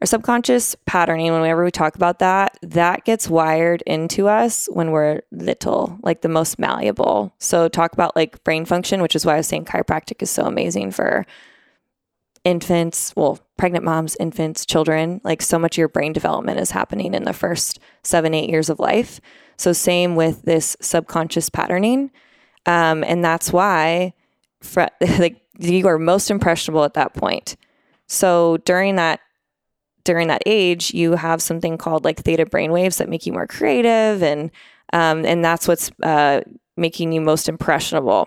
or 0.00 0.06
subconscious 0.06 0.76
patterning, 0.86 1.32
whenever 1.32 1.64
we 1.64 1.70
talk 1.70 1.96
about 1.96 2.20
that, 2.20 2.56
that 2.62 3.04
gets 3.04 3.28
wired 3.28 3.82
into 3.82 4.28
us 4.28 4.68
when 4.72 4.92
we're 4.92 5.22
little, 5.32 5.98
like 6.02 6.20
the 6.20 6.28
most 6.28 6.58
malleable. 6.58 7.34
So 7.38 7.68
talk 7.68 7.92
about 7.92 8.14
like 8.14 8.42
brain 8.44 8.64
function, 8.64 9.02
which 9.02 9.16
is 9.16 9.26
why 9.26 9.34
I 9.34 9.38
was 9.38 9.48
saying 9.48 9.64
chiropractic 9.64 10.22
is 10.22 10.30
so 10.30 10.44
amazing 10.44 10.92
for 10.92 11.26
infants, 12.48 13.12
well, 13.14 13.38
pregnant 13.56 13.84
moms, 13.84 14.16
infants, 14.18 14.64
children. 14.64 15.20
Like 15.22 15.42
so 15.42 15.58
much 15.58 15.74
of 15.74 15.78
your 15.78 15.88
brain 15.88 16.12
development 16.12 16.58
is 16.58 16.70
happening 16.70 17.14
in 17.14 17.24
the 17.24 17.32
first 17.32 17.78
seven, 18.02 18.32
eight 18.34 18.48
years 18.48 18.70
of 18.70 18.78
life. 18.78 19.20
So 19.56 19.72
same 19.72 20.16
with 20.16 20.42
this 20.42 20.76
subconscious 20.80 21.50
patterning. 21.50 22.10
Um, 22.64 23.04
and 23.04 23.24
that's 23.24 23.52
why 23.52 24.14
like 25.18 25.42
you 25.58 25.86
are 25.86 25.98
most 25.98 26.30
impressionable 26.30 26.84
at 26.84 26.94
that 26.94 27.14
point. 27.14 27.56
So 28.06 28.56
during 28.58 28.96
that 28.96 29.20
during 30.04 30.28
that 30.28 30.42
age, 30.46 30.94
you 30.94 31.16
have 31.16 31.42
something 31.42 31.76
called 31.76 32.04
like 32.04 32.20
theta 32.20 32.46
brainwaves 32.46 32.96
that 32.96 33.10
make 33.10 33.26
you 33.26 33.32
more 33.32 33.46
creative, 33.46 34.22
and 34.22 34.50
um, 34.94 35.26
and 35.26 35.44
that's 35.44 35.68
what's 35.68 35.90
uh, 36.02 36.40
making 36.78 37.12
you 37.12 37.20
most 37.20 37.46
impressionable. 37.46 38.26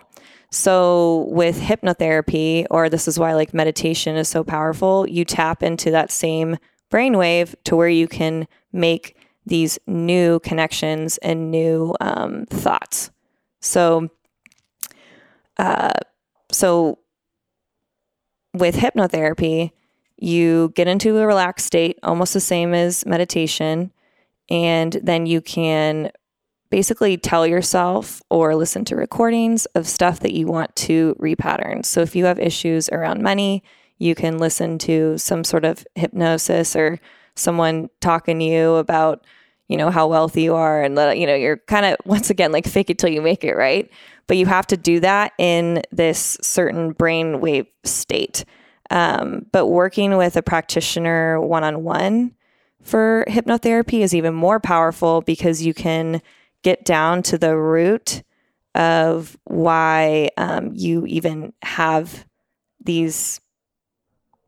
So 0.52 1.28
with 1.30 1.58
hypnotherapy, 1.58 2.66
or 2.70 2.90
this 2.90 3.08
is 3.08 3.18
why 3.18 3.32
like 3.32 3.54
meditation 3.54 4.16
is 4.16 4.28
so 4.28 4.44
powerful, 4.44 5.08
you 5.08 5.24
tap 5.24 5.62
into 5.62 5.90
that 5.92 6.10
same 6.10 6.58
brainwave 6.90 7.54
to 7.64 7.74
where 7.74 7.88
you 7.88 8.06
can 8.06 8.46
make 8.70 9.16
these 9.46 9.78
new 9.86 10.38
connections 10.40 11.16
and 11.18 11.50
new 11.50 11.96
um, 12.02 12.44
thoughts. 12.50 13.10
So, 13.60 14.10
uh, 15.56 15.94
so 16.52 16.98
with 18.52 18.76
hypnotherapy, 18.76 19.70
you 20.18 20.70
get 20.76 20.86
into 20.86 21.16
a 21.16 21.26
relaxed 21.26 21.66
state, 21.66 21.98
almost 22.02 22.34
the 22.34 22.40
same 22.40 22.74
as 22.74 23.06
meditation, 23.06 23.90
and 24.50 25.00
then 25.02 25.24
you 25.24 25.40
can 25.40 26.12
basically 26.72 27.18
tell 27.18 27.46
yourself 27.46 28.22
or 28.30 28.56
listen 28.56 28.82
to 28.82 28.96
recordings 28.96 29.66
of 29.74 29.86
stuff 29.86 30.20
that 30.20 30.32
you 30.32 30.46
want 30.46 30.74
to 30.74 31.14
repattern. 31.20 31.84
So 31.84 32.00
if 32.00 32.16
you 32.16 32.24
have 32.24 32.38
issues 32.38 32.88
around 32.88 33.22
money, 33.22 33.62
you 33.98 34.14
can 34.14 34.38
listen 34.38 34.78
to 34.78 35.18
some 35.18 35.44
sort 35.44 35.66
of 35.66 35.86
hypnosis 35.96 36.74
or 36.74 36.98
someone 37.34 37.90
talking 38.00 38.38
to 38.38 38.44
you 38.46 38.76
about, 38.76 39.22
you 39.68 39.76
know, 39.76 39.90
how 39.90 40.06
wealthy 40.06 40.44
you 40.44 40.54
are 40.54 40.82
and 40.82 40.96
you 41.18 41.26
know, 41.26 41.34
you're 41.34 41.58
kind 41.58 41.84
of 41.84 41.96
once 42.06 42.30
again 42.30 42.52
like 42.52 42.66
fake 42.66 42.88
it 42.88 42.98
till 42.98 43.10
you 43.10 43.20
make 43.20 43.44
it, 43.44 43.54
right? 43.54 43.90
But 44.26 44.38
you 44.38 44.46
have 44.46 44.66
to 44.68 44.76
do 44.78 44.98
that 45.00 45.32
in 45.38 45.82
this 45.92 46.38
certain 46.40 46.94
brainwave 46.94 47.66
state. 47.84 48.46
Um, 48.90 49.44
but 49.52 49.66
working 49.66 50.16
with 50.16 50.38
a 50.38 50.42
practitioner 50.42 51.38
one 51.38 51.64
on 51.64 51.84
one 51.84 52.34
for 52.82 53.26
hypnotherapy 53.28 54.00
is 54.00 54.14
even 54.14 54.32
more 54.32 54.58
powerful 54.58 55.20
because 55.20 55.60
you 55.60 55.74
can 55.74 56.22
get 56.62 56.84
down 56.84 57.22
to 57.24 57.38
the 57.38 57.56
root 57.56 58.22
of 58.74 59.36
why 59.44 60.30
um, 60.36 60.70
you 60.74 61.06
even 61.06 61.52
have 61.62 62.26
these 62.84 63.40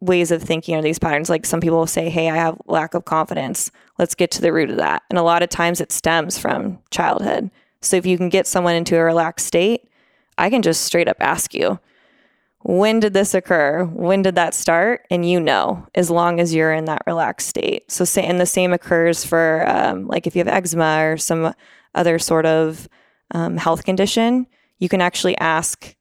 ways 0.00 0.31
of 0.31 0.42
thinking 0.42 0.77
or 0.77 0.83
these 0.83 0.98
patterns. 0.98 1.31
Like 1.31 1.46
some 1.46 1.61
people 1.61 1.79
will 1.79 1.87
say, 1.87 2.09
Hey, 2.09 2.31
I 2.31 2.37
have 2.37 2.61
lack 2.66 2.94
of 2.94 3.05
confidence. 3.05 3.70
Let's 3.98 4.14
get 4.14 4.31
to 4.33 4.42
the 4.42 4.53
root 4.53 4.70
of 4.70 4.77
that. 4.77 5.03
And 5.11 5.18
a 5.18 5.22
lot 5.22 5.42
of 5.42 5.48
times 5.48 5.81
it 5.81 5.92
stems 5.92 6.38
from 6.38 6.79
childhood. 6.90 7.50
So 7.81 7.96
if 7.96 8.07
you 8.07 8.16
can 8.16 8.29
get 8.29 8.46
someone 8.46 8.74
into 8.74 8.96
a 8.96 9.05
relaxed 9.05 9.46
state, 9.46 9.88
I 10.38 10.50
can 10.50 10.62
just 10.62 10.83
straight 10.85 11.09
up 11.09 11.18
ask 11.20 11.55
you, 11.55 11.79
when 12.61 12.98
did 12.98 13.12
this 13.12 13.35
occur? 13.35 13.85
When 13.85 14.22
did 14.22 14.37
that 14.37 14.55
start? 14.55 15.07
And 15.11 15.29
you 15.29 15.38
know, 15.38 15.87
as 15.94 16.11
long 16.11 16.40
as 16.40 16.55
you're 16.55 16.72
in 16.72 16.87
that 16.87 17.03
relaxed 17.07 17.48
state. 17.48 17.90
So, 17.92 18.07
say, 18.07 18.24
and 18.24 18.40
the 18.40 18.46
same 18.46 18.72
occurs 18.72 19.22
for 19.22 19.68
um, 19.68 20.07
like 20.07 20.27
if 20.27 20.35
you 20.35 20.40
have 20.40 20.48
eczema 20.48 21.05
or 21.05 21.18
some 21.18 21.55
other 21.94 22.18
sort 22.18 22.46
of 22.46 22.88
um, 23.33 23.57
health 23.57 23.85
condition, 23.85 24.46
you 24.78 24.88
can 24.88 25.00
actually 25.00 25.37
ask 25.38 25.94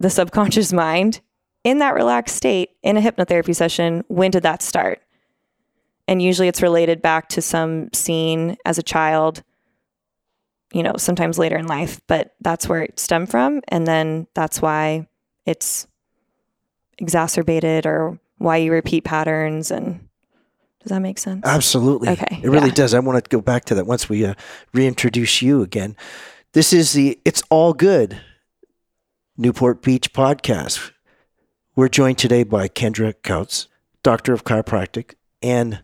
the 0.00 0.10
subconscious 0.10 0.72
mind 0.72 1.20
in 1.64 1.78
that 1.78 1.94
relaxed 1.94 2.36
state 2.36 2.70
in 2.82 2.96
a 2.96 3.00
hypnotherapy 3.00 3.54
session, 3.54 4.04
when 4.08 4.30
did 4.30 4.42
that 4.42 4.62
start? 4.62 5.00
And 6.08 6.20
usually 6.20 6.48
it's 6.48 6.62
related 6.62 7.00
back 7.00 7.28
to 7.30 7.42
some 7.42 7.92
scene 7.92 8.56
as 8.64 8.78
a 8.78 8.82
child, 8.82 9.42
you 10.72 10.82
know, 10.82 10.94
sometimes 10.96 11.38
later 11.38 11.56
in 11.56 11.66
life, 11.66 12.00
but 12.08 12.34
that's 12.40 12.68
where 12.68 12.82
it 12.82 12.98
stemmed 12.98 13.30
from. 13.30 13.62
And 13.68 13.86
then 13.86 14.26
that's 14.34 14.60
why 14.60 15.06
it's 15.46 15.86
exacerbated 16.98 17.86
or 17.86 18.18
why 18.38 18.56
you 18.56 18.72
repeat 18.72 19.04
patterns 19.04 19.70
and 19.70 20.08
does 20.82 20.90
that 20.90 21.00
make 21.00 21.18
sense? 21.18 21.42
Absolutely. 21.44 22.08
Okay, 22.10 22.40
It 22.42 22.48
really 22.48 22.68
yeah. 22.68 22.74
does. 22.74 22.94
I 22.94 22.98
want 23.00 23.22
to 23.22 23.28
go 23.28 23.40
back 23.40 23.64
to 23.66 23.74
that 23.76 23.86
once 23.86 24.08
we 24.08 24.24
uh, 24.24 24.34
reintroduce 24.72 25.40
you 25.42 25.62
again. 25.62 25.96
This 26.52 26.72
is 26.72 26.92
the 26.92 27.18
It's 27.24 27.42
All 27.50 27.72
Good 27.72 28.20
Newport 29.36 29.82
Beach 29.82 30.12
podcast. 30.12 30.90
We're 31.76 31.88
joined 31.88 32.18
today 32.18 32.42
by 32.42 32.68
Kendra 32.68 33.14
Kautz, 33.22 33.68
Doctor 34.02 34.32
of 34.32 34.44
Chiropractic, 34.44 35.14
and 35.42 35.80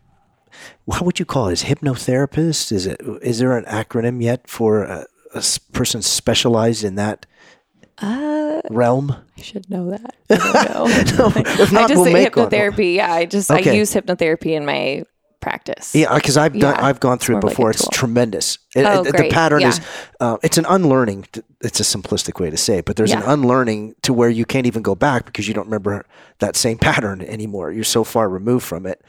what 0.84 1.02
would 1.02 1.18
you 1.18 1.24
call 1.24 1.48
it? 1.48 1.52
Is 1.52 1.62
hypnotherapist? 1.64 2.72
Is 2.72 2.86
it? 2.86 3.00
Is 3.22 3.38
there 3.38 3.56
an 3.56 3.64
acronym 3.64 4.22
yet 4.22 4.48
for 4.48 4.82
a 4.82 5.06
person 5.72 6.02
specialized 6.02 6.84
in 6.84 6.96
that 6.96 7.24
Uh, 8.00 8.60
realm? 8.70 9.14
I 9.36 9.40
should 9.40 9.68
know 9.70 9.90
that. 9.90 10.14
I 10.30 10.64
don't 10.68 11.18
know. 11.18 11.32
if 11.62 11.72
not, 11.72 11.84
I 11.84 11.88
just 11.88 11.94
we'll 11.96 12.04
say 12.04 12.12
make 12.12 12.36
one. 12.36 12.48
hypnotherapy. 12.48 12.94
Yeah, 12.94 13.12
I 13.12 13.24
just 13.26 13.50
Okay. 13.50 13.70
I 13.70 13.74
use 13.74 13.92
hypnotherapy 13.92 14.56
in 14.56 14.64
my 14.64 15.02
practice. 15.40 15.94
Yeah, 15.94 16.12
because 16.14 16.36
I've 16.36 16.52
done, 16.58 16.74
Yeah, 16.74 16.84
I've 16.84 16.98
gone 17.00 17.18
through 17.18 17.36
it 17.36 17.38
of 17.38 17.44
like 17.44 17.52
before. 17.52 17.70
it's 17.70 17.86
tremendous. 17.88 18.58
It- 18.74 18.84
Oh, 18.84 19.02
it- 19.04 19.16
the 19.16 19.28
pattern 19.30 19.60
Yeah. 19.60 19.68
is, 19.68 19.80
uh, 20.20 20.36
it's 20.42 20.58
an 20.58 20.66
unlearning. 20.68 21.26
It's 21.60 21.78
a 21.80 21.84
simplistic 21.84 22.40
way 22.40 22.50
to 22.50 22.56
say 22.56 22.78
it, 22.78 22.84
but 22.84 22.96
there's 22.96 23.12
an 23.12 23.22
unlearning 23.22 23.94
to 24.02 24.12
where 24.12 24.28
you 24.28 24.44
can't 24.44 24.66
even 24.66 24.82
go 24.82 24.94
back 24.96 25.26
because 25.26 25.46
you 25.46 25.54
don't 25.54 25.66
remember 25.66 26.04
that 26.40 26.56
same 26.56 26.76
pattern 26.88 27.20
anymore. 27.22 27.70
You're 27.72 27.84
so 27.84 28.02
far 28.04 28.28
removed 28.28 28.64
from 28.66 28.84
it 28.86 29.00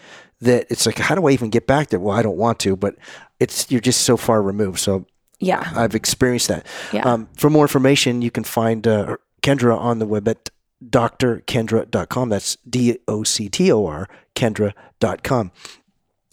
that 0.42 0.68
it's 0.70 0.86
like, 0.86 0.98
how 1.00 1.16
do 1.16 1.28
I 1.28 1.32
even 1.32 1.50
get 1.50 1.66
back 1.68 1.90
there? 1.90 2.00
Well, 2.00 2.16
I 2.16 2.22
don't 2.22 2.38
want 2.38 2.60
to, 2.60 2.76
but 2.76 2.96
it's 3.40 3.70
you're 3.72 3.82
just 3.82 4.02
so 4.02 4.16
far 4.16 4.42
removed. 4.42 4.80
So 4.80 5.06
Yeah. 5.40 5.72
I've 5.76 5.96
experienced 5.96 6.48
that. 6.50 6.66
Yeah. 6.92 7.04
Um, 7.04 7.30
for 7.38 7.50
more 7.50 7.64
information, 7.64 8.22
you 8.22 8.32
can 8.32 8.44
find 8.44 8.88
uh, 8.88 9.18
Kendra 9.42 9.78
on 9.78 10.00
the 10.00 10.06
web 10.06 10.28
at 10.28 10.50
drkendra.com. 10.84 12.30
That's 12.30 12.58
D 12.68 13.00
O 13.08 13.24
C 13.24 13.50
T 13.50 13.72
O 13.72 13.86
R, 13.86 14.08
Kendra.com. 14.36 15.52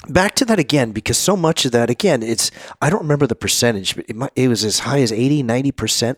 Back 0.08 0.34
to 0.36 0.44
that 0.44 0.58
again, 0.58 0.92
because 0.92 1.18
so 1.18 1.36
much 1.36 1.64
of 1.64 1.72
that, 1.72 1.90
again, 1.90 2.22
it's, 2.22 2.50
I 2.80 2.90
don't 2.90 3.02
remember 3.02 3.26
the 3.26 3.34
percentage, 3.34 3.96
but 3.96 4.04
it, 4.08 4.14
might, 4.14 4.30
it 4.36 4.46
was 4.46 4.64
as 4.64 4.80
high 4.80 5.00
as 5.00 5.10
80, 5.10 5.42
90% 5.42 6.16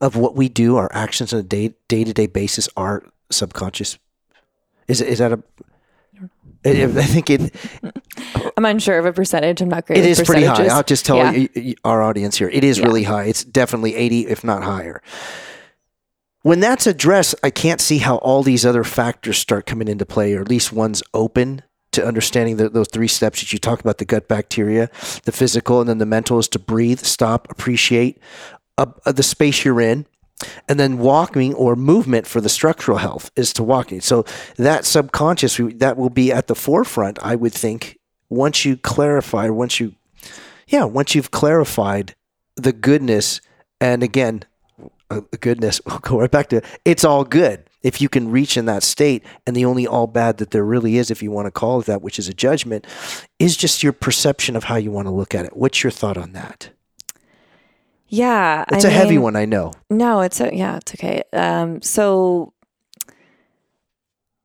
of 0.00 0.16
what 0.16 0.34
we 0.34 0.48
do, 0.48 0.76
our 0.76 0.90
actions 0.92 1.32
on 1.32 1.40
a 1.40 1.42
day 1.42 1.74
day 1.86 2.04
to 2.04 2.12
day 2.12 2.26
basis 2.26 2.68
are 2.76 3.04
subconscious. 3.30 3.98
Is, 4.88 5.00
is 5.00 5.18
that 5.18 5.32
a, 5.32 5.42
I 6.64 6.70
I 6.84 6.86
think 7.04 7.30
it, 7.30 7.54
I'm 8.56 8.64
unsure 8.64 8.98
of 8.98 9.06
a 9.06 9.12
percentage. 9.12 9.60
I'm 9.62 9.68
not 9.68 9.86
great. 9.86 9.98
it 10.00 10.04
is 10.06 10.20
pretty 10.20 10.44
high. 10.44 10.66
I'll 10.66 10.82
just 10.82 11.06
tell 11.06 11.16
Yeah. 11.16 11.72
our 11.84 12.02
audience 12.02 12.36
here. 12.36 12.48
It 12.50 12.64
is 12.64 12.78
Yeah. 12.78 12.84
really 12.86 13.04
high. 13.04 13.24
It's 13.24 13.44
definitely 13.44 13.94
80, 13.94 14.26
if 14.26 14.44
not 14.44 14.62
higher. 14.62 15.02
When 16.42 16.60
that's 16.60 16.86
addressed, 16.86 17.34
I 17.42 17.50
can't 17.50 17.80
see 17.80 17.98
how 17.98 18.16
all 18.16 18.42
these 18.42 18.64
other 18.64 18.84
factors 18.84 19.36
start 19.38 19.66
coming 19.66 19.88
into 19.88 20.06
play, 20.06 20.32
or 20.34 20.40
at 20.40 20.48
least 20.48 20.72
one's 20.72 21.02
open 21.12 21.62
to 21.92 22.06
understanding 22.06 22.56
the, 22.56 22.68
those 22.68 22.88
three 22.88 23.08
steps 23.08 23.40
that 23.40 23.52
you 23.52 23.58
talk 23.58 23.80
about 23.80 23.98
the 23.98 24.04
gut 24.04 24.28
bacteria, 24.28 24.88
the 25.24 25.32
physical, 25.32 25.80
and 25.80 25.88
then 25.88 25.98
the 25.98 26.06
mental 26.06 26.38
is 26.38 26.48
to 26.48 26.58
breathe, 26.58 27.00
stop, 27.00 27.50
appreciate 27.50 28.18
uh, 28.78 28.86
uh, 29.04 29.12
the 29.12 29.22
space 29.22 29.64
you're 29.64 29.80
in. 29.80 30.06
And 30.68 30.80
then 30.80 30.98
walking 30.98 31.54
or 31.54 31.76
movement 31.76 32.26
for 32.26 32.40
the 32.40 32.48
structural 32.48 32.98
health 32.98 33.30
is 33.36 33.52
to 33.54 33.62
walking. 33.62 34.00
So 34.00 34.24
that 34.56 34.84
subconscious, 34.84 35.60
that 35.76 35.96
will 35.96 36.10
be 36.10 36.32
at 36.32 36.46
the 36.46 36.54
forefront, 36.54 37.18
I 37.22 37.36
would 37.36 37.52
think, 37.52 37.98
once 38.28 38.64
you 38.64 38.76
clarify, 38.76 39.48
once 39.48 39.80
you 39.80 39.94
yeah, 40.68 40.84
once 40.84 41.14
you've 41.14 41.32
clarified 41.32 42.14
the 42.54 42.72
goodness, 42.72 43.40
and 43.80 44.02
again, 44.02 44.44
uh, 45.10 45.20
goodness, 45.40 45.80
we'll 45.86 45.98
go 45.98 46.20
right 46.20 46.30
back 46.30 46.48
to 46.50 46.58
it. 46.58 46.64
It's 46.84 47.04
all 47.04 47.24
good 47.24 47.64
if 47.82 48.00
you 48.00 48.08
can 48.08 48.30
reach 48.30 48.56
in 48.56 48.66
that 48.66 48.82
state, 48.82 49.24
and 49.46 49.56
the 49.56 49.64
only 49.64 49.86
all 49.86 50.06
bad 50.06 50.36
that 50.38 50.50
there 50.50 50.64
really 50.64 50.96
is, 50.96 51.10
if 51.10 51.22
you 51.22 51.30
want 51.30 51.46
to 51.46 51.50
call 51.50 51.80
it 51.80 51.86
that, 51.86 52.02
which 52.02 52.18
is 52.18 52.28
a 52.28 52.34
judgment, 52.34 52.86
is 53.38 53.56
just 53.56 53.82
your 53.82 53.92
perception 53.92 54.54
of 54.54 54.64
how 54.64 54.76
you 54.76 54.90
want 54.90 55.06
to 55.06 55.12
look 55.12 55.34
at 55.34 55.44
it. 55.44 55.56
What's 55.56 55.82
your 55.82 55.90
thought 55.90 56.18
on 56.18 56.32
that? 56.32 56.70
Yeah. 58.10 58.64
It's 58.72 58.84
a 58.84 58.88
a 58.88 58.90
heavy 58.90 59.18
one, 59.18 59.36
I 59.36 59.44
know. 59.44 59.72
No, 59.88 60.20
it's 60.20 60.40
a, 60.40 60.50
yeah, 60.54 60.76
it's 60.76 60.94
okay. 60.94 61.22
Um, 61.32 61.80
so 61.80 62.52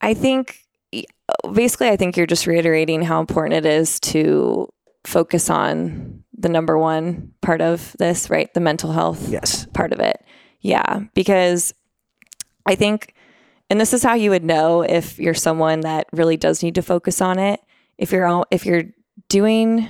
I 0.01 0.13
think 0.13 0.59
basically, 1.53 1.89
I 1.89 1.95
think 1.97 2.15
you're 2.15 2.27
just 2.27 2.45
reiterating 2.47 3.01
how 3.01 3.19
important 3.19 3.55
it 3.55 3.65
is 3.65 3.99
to 4.01 4.71
focus 5.03 5.49
on 5.49 6.23
the 6.37 6.49
number 6.49 6.77
one 6.77 7.33
part 7.41 7.61
of 7.61 7.95
this, 7.97 8.29
right? 8.29 8.53
The 8.53 8.59
mental 8.59 8.91
health 8.91 9.27
Yes. 9.29 9.65
part 9.73 9.93
of 9.93 9.99
it. 9.99 10.23
Yeah, 10.61 11.01
because 11.13 11.73
I 12.65 12.75
think, 12.75 13.13
and 13.69 13.79
this 13.81 13.93
is 13.93 14.03
how 14.03 14.13
you 14.13 14.29
would 14.31 14.43
know 14.43 14.81
if 14.83 15.17
you're 15.17 15.33
someone 15.33 15.81
that 15.81 16.07
really 16.11 16.37
does 16.37 16.61
need 16.61 16.75
to 16.75 16.81
focus 16.81 17.21
on 17.21 17.39
it. 17.39 17.59
If 17.97 18.11
you're 18.11 18.25
all, 18.25 18.45
if 18.51 18.65
you're 18.65 18.83
doing, 19.29 19.89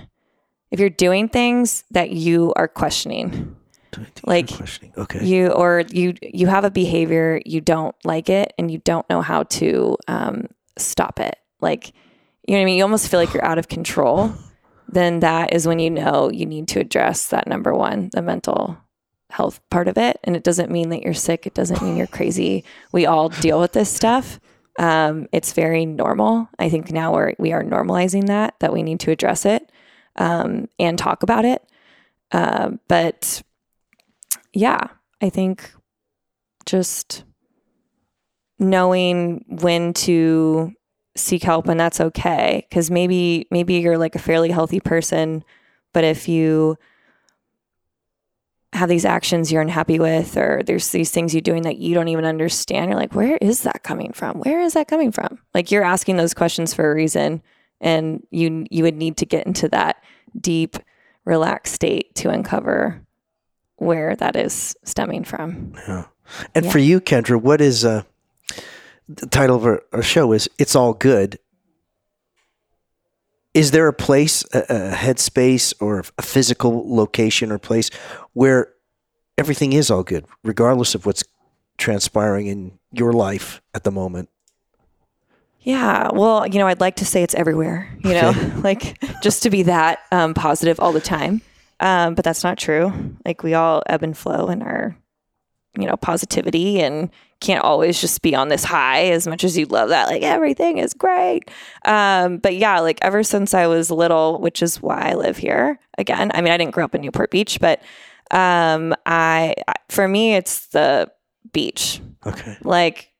if 0.72 0.80
you're 0.80 0.90
doing 0.90 1.28
things 1.30 1.84
that 1.92 2.12
you 2.12 2.54
are 2.56 2.68
questioning, 2.68 3.55
like. 4.24 4.50
Okay. 4.98 5.26
you 5.26 5.50
or 5.50 5.84
you 5.90 6.14
you 6.22 6.48
have 6.48 6.64
a 6.64 6.72
behavior 6.72 7.42
you 7.46 7.62
don't 7.62 7.96
like 8.04 8.30
it 8.30 8.54
and 8.58 8.72
you 8.72 8.80
don't 8.80 9.08
know 9.10 9.22
how 9.22 9.44
to 9.44 9.98
um, 10.08 10.48
stop 10.78 11.20
it. 11.20 11.38
Like 11.62 11.94
you 12.48 12.54
know 12.54 12.60
what 12.60 12.62
I 12.62 12.66
mean. 12.66 12.78
You 12.78 12.84
almost 12.84 13.10
feel 13.10 13.20
like 13.20 13.34
you're 13.34 13.46
out 13.46 13.58
of 13.58 13.68
control. 13.68 14.34
Then 14.88 15.22
that 15.22 15.52
is 15.52 15.68
when 15.68 15.80
you 15.80 15.90
know 15.90 16.30
you 16.32 16.46
need 16.46 16.68
to 16.70 16.80
address 16.80 17.28
that 17.28 17.48
number 17.48 17.74
one, 17.74 18.12
the 18.14 18.22
mental 18.22 18.78
health 19.32 19.60
part 19.70 19.88
of 19.88 19.98
it. 19.98 20.20
And 20.24 20.36
it 20.36 20.44
doesn't 20.44 20.72
mean 20.72 20.90
that 20.90 21.02
you're 21.02 21.14
sick. 21.14 21.48
It 21.48 21.56
doesn't 21.56 21.82
mean 21.82 21.98
you're 21.98 22.08
crazy. 22.08 22.64
We 22.92 23.06
all 23.06 23.30
deal 23.30 23.60
with 23.60 23.74
this 23.74 23.90
stuff. 23.90 24.40
Um, 24.78 25.28
it's 25.32 25.54
very 25.54 25.86
normal. 25.86 26.50
I 26.60 26.70
think 26.70 26.92
now 26.92 27.14
we're 27.14 27.34
we 27.38 27.52
are 27.52 27.64
normalizing 27.64 28.28
that 28.28 28.56
that 28.60 28.74
we 28.74 28.84
need 28.84 29.00
to 29.02 29.12
address 29.12 29.46
it 29.46 29.72
um, 30.16 30.68
and 30.80 30.98
talk 30.98 31.24
about 31.24 31.46
it. 31.46 31.64
Uh, 32.32 32.72
but 32.88 33.42
yeah, 34.56 34.88
I 35.22 35.30
think 35.30 35.72
just 36.66 37.24
knowing 38.58 39.46
when 39.48 39.94
to 39.94 40.72
seek 41.16 41.44
help 41.44 41.68
and 41.68 41.80
that's 41.80 42.02
okay 42.02 42.66
because 42.70 42.90
maybe 42.90 43.48
maybe 43.52 43.76
you're 43.76 43.98
like 43.98 44.16
a 44.16 44.20
fairly 44.20 44.50
healthy 44.50 44.80
person 44.80 45.44
but 45.94 46.04
if 46.04 46.28
you 46.28 46.76
have 48.74 48.90
these 48.90 49.06
actions 49.06 49.52
you're 49.52 49.62
unhappy 49.62 50.00
with 50.00 50.36
or 50.36 50.62
there's 50.66 50.90
these 50.90 51.12
things 51.12 51.34
you're 51.34 51.42
doing 51.42 51.64
that 51.64 51.78
you 51.78 51.94
don't 51.94 52.10
even 52.10 52.26
understand 52.26 52.90
you're 52.90 53.00
like 53.00 53.16
where 53.16 53.38
is 53.38 53.64
that 53.64 53.84
coming 53.84 54.12
from? 54.12 54.40
Where 54.40 54.62
is 54.62 54.74
that 54.74 54.88
coming 54.88 55.12
from? 55.12 55.40
Like 55.54 55.72
you're 55.72 55.84
asking 55.84 56.18
those 56.18 56.34
questions 56.34 56.74
for 56.74 56.92
a 56.92 56.96
reason 56.96 57.42
and 57.80 58.26
you 58.32 58.66
you 58.70 58.84
would 58.84 58.96
need 58.96 59.18
to 59.18 59.26
get 59.26 59.48
into 59.48 59.70
that 59.70 60.04
deep 60.40 60.76
relaxed 61.24 61.74
state 61.74 62.14
to 62.16 62.30
uncover 62.30 63.05
where 63.78 64.16
that 64.16 64.36
is 64.36 64.76
stemming 64.84 65.24
from 65.24 65.74
Yeah. 65.88 66.06
And 66.56 66.66
Yeah. 66.66 66.72
for 66.72 66.80
you, 66.80 67.00
Kendra, 67.02 67.40
what 67.40 67.62
is 67.62 67.86
uh, 67.86 68.02
the 69.08 69.28
title 69.28 69.56
of 69.56 69.66
our, 69.66 69.84
our 69.94 70.02
show? 70.02 70.32
Is 70.32 70.50
"It's 70.58 70.76
All 70.76 70.94
Good." 70.94 71.38
Is 73.54 73.72
there 73.72 73.88
a 73.88 73.94
place, 73.94 74.44
a, 74.54 74.60
a 74.70 74.92
headspace, 74.96 75.74
or 75.80 76.04
a 76.18 76.22
physical 76.22 76.94
location 76.96 77.52
or 77.52 77.58
place 77.60 77.90
where 78.34 78.74
everything 79.38 79.72
is 79.74 79.90
all 79.90 80.04
good, 80.04 80.26
regardless 80.44 80.94
of 80.96 81.06
what's 81.06 81.24
transpiring 81.78 82.48
in 82.48 82.80
your 82.92 83.14
life 83.14 83.62
at 83.74 83.84
the 83.84 83.92
moment? 83.92 84.30
Yeah, 85.62 86.10
well, 86.14 86.46
you 86.46 86.60
know, 86.60 86.68
I'd 86.68 86.82
like 86.82 86.98
to 86.98 87.06
say 87.06 87.24
it's 87.24 87.34
everywhere, 87.36 87.90
you 88.04 88.14
know, 88.14 88.34
like 88.64 89.00
just 89.22 89.44
to 89.44 89.50
be 89.50 89.64
that 89.64 90.00
um, 90.12 90.34
positive 90.34 90.80
all 90.80 90.92
the 90.92 91.00
time. 91.02 91.42
Um, 91.80 92.16
but 92.16 92.24
that's 92.26 92.44
not 92.44 92.58
true. 92.58 93.16
Like 93.26 93.44
we 93.44 93.54
all 93.54 93.84
ebb 93.88 94.04
and 94.04 94.18
flow 94.18 94.48
in 94.50 94.62
our, 94.62 94.96
you 95.78 95.86
know, 95.86 95.98
positivity 95.98 96.80
and 96.82 97.10
can't 97.42 97.64
always 97.64 98.00
just 98.00 98.22
be 98.22 98.34
on 98.34 98.48
this 98.48 98.64
high 98.64 99.08
as 99.08 99.28
much 99.28 99.44
as 99.44 99.58
you'd 99.58 99.72
love 99.72 99.90
that. 99.90 100.08
Like 100.08 100.24
everything 100.24 100.78
is 100.78 100.94
great. 100.94 101.52
Um, 101.84 102.38
but 102.38 102.56
yeah, 102.56 102.80
like 102.80 103.00
ever 103.02 103.24
since 103.24 103.54
I 103.54 103.68
was 103.68 103.92
little, 103.92 104.40
which 104.40 104.64
is 104.64 104.82
why 104.82 105.10
I 105.10 105.14
live 105.16 105.36
here 105.38 105.78
again. 105.98 106.32
I 106.34 106.42
mean, 106.42 106.54
I 106.54 106.58
didn't 106.58 106.74
grow 106.74 106.86
up 106.86 106.96
in 106.96 107.02
Newport 107.02 107.30
Beach, 107.30 107.60
but 107.60 107.82
um, 108.32 108.94
I, 109.06 109.56
I- 109.68 109.74
for 109.90 110.08
me, 110.08 110.36
it's 110.36 110.68
the 110.68 111.12
beach 111.54 112.02
Okay. 112.26 112.58
like 112.64 113.12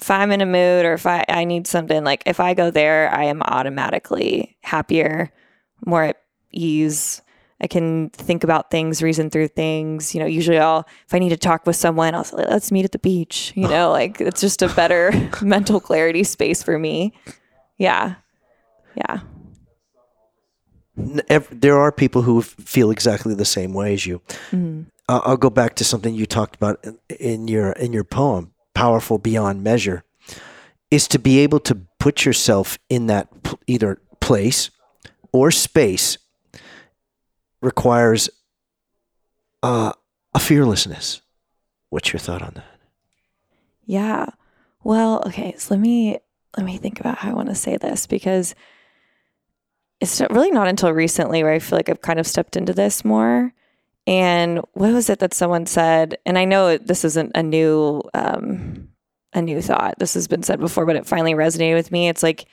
if 0.00 0.10
I'm 0.10 0.32
in 0.32 0.40
a 0.40 0.46
mood 0.46 0.84
or 0.84 0.94
if 0.94 1.06
I, 1.06 1.24
I 1.28 1.44
need 1.44 1.66
something, 1.66 2.02
like 2.02 2.22
if 2.26 2.40
I 2.40 2.52
go 2.54 2.70
there, 2.70 3.08
I 3.14 3.24
am 3.24 3.42
automatically 3.42 4.56
happier, 4.62 5.30
more 5.86 6.02
at 6.02 6.16
ease. 6.50 7.22
I 7.60 7.66
can 7.66 8.10
think 8.10 8.44
about 8.44 8.70
things, 8.70 9.02
reason 9.02 9.30
through 9.30 9.48
things. 9.48 10.14
You 10.14 10.20
know, 10.20 10.26
usually 10.26 10.58
I'll, 10.58 10.86
if 11.06 11.14
I 11.14 11.18
need 11.18 11.28
to 11.30 11.36
talk 11.36 11.66
with 11.66 11.76
someone, 11.76 12.14
I'll 12.14 12.24
say, 12.24 12.36
let's 12.36 12.70
meet 12.72 12.84
at 12.84 12.92
the 12.92 12.98
beach. 12.98 13.52
You 13.54 13.68
know, 13.68 13.90
like 13.98 14.20
it's 14.20 14.40
just 14.40 14.60
a 14.62 14.68
better 14.68 15.10
mental 15.42 15.80
clarity 15.80 16.24
space 16.24 16.62
for 16.62 16.78
me. 16.78 17.12
Yeah. 17.78 18.16
Yeah. 18.96 19.20
There 20.96 21.78
are 21.78 21.90
people 21.90 22.22
who 22.22 22.42
feel 22.42 22.90
exactly 22.90 23.34
the 23.34 23.44
same 23.44 23.72
way 23.74 23.94
as 23.94 24.06
you. 24.06 24.20
Mhm. 24.52 24.86
Uh, 25.08 25.20
I'll 25.24 25.36
go 25.36 25.50
back 25.50 25.74
to 25.76 25.84
something 25.84 26.14
you 26.14 26.24
talked 26.24 26.54
about 26.56 26.82
in- 26.84 26.98
in 27.20 27.48
your 27.48 27.72
in 27.72 27.92
your 27.92 28.04
poem, 28.04 28.52
"Powerful 28.74 29.18
Beyond 29.18 29.62
Measure," 29.62 30.04
is 30.90 31.08
to 31.08 31.18
be 31.18 31.40
able 31.40 31.58
to 31.60 31.74
put 31.98 32.24
yourself 32.24 32.78
in 32.88 33.06
that 33.08 33.28
either 33.66 33.98
place 34.20 34.70
or 35.32 35.50
space 35.50 36.16
requires 37.64 38.28
uh, 39.62 39.92
a 40.34 40.38
fearlessness. 40.38 41.22
What's 41.90 42.12
your 42.12 42.20
thought 42.20 42.42
on 42.42 42.52
that? 42.54 42.80
Yeah. 43.86 44.26
Well, 44.82 45.22
okay, 45.26 45.54
so 45.56 45.74
let 45.74 45.80
me 45.80 46.18
let 46.56 46.66
me 46.66 46.78
think 46.78 47.00
about 47.00 47.18
how 47.18 47.30
I 47.30 47.34
want 47.34 47.48
to 47.48 47.54
say 47.54 47.76
this 47.76 48.06
because 48.06 48.54
it's 50.00 50.20
really 50.30 50.50
not 50.50 50.68
until 50.68 50.92
recently 50.92 51.42
where 51.42 51.52
I 51.52 51.58
feel 51.58 51.78
like 51.78 51.88
I've 51.88 52.02
kind 52.02 52.20
of 52.20 52.26
stepped 52.26 52.56
into 52.56 52.72
this 52.72 53.04
more. 53.04 53.52
And 54.06 54.58
what 54.74 54.92
was 54.92 55.08
it 55.08 55.18
that 55.20 55.34
someone 55.34 55.66
said? 55.66 56.18
And 56.26 56.38
I 56.38 56.44
know 56.44 56.76
this 56.76 57.04
isn't 57.04 57.32
a 57.34 57.42
new 57.42 58.02
um, 58.12 58.88
a 59.32 59.40
new 59.40 59.62
thought. 59.62 59.98
This 59.98 60.14
has 60.14 60.28
been 60.28 60.42
said 60.42 60.60
before, 60.60 60.84
but 60.86 60.96
it 60.96 61.06
finally 61.06 61.32
resonated 61.32 61.74
with 61.74 61.90
me. 61.90 62.08
It's 62.08 62.22
like 62.22 62.44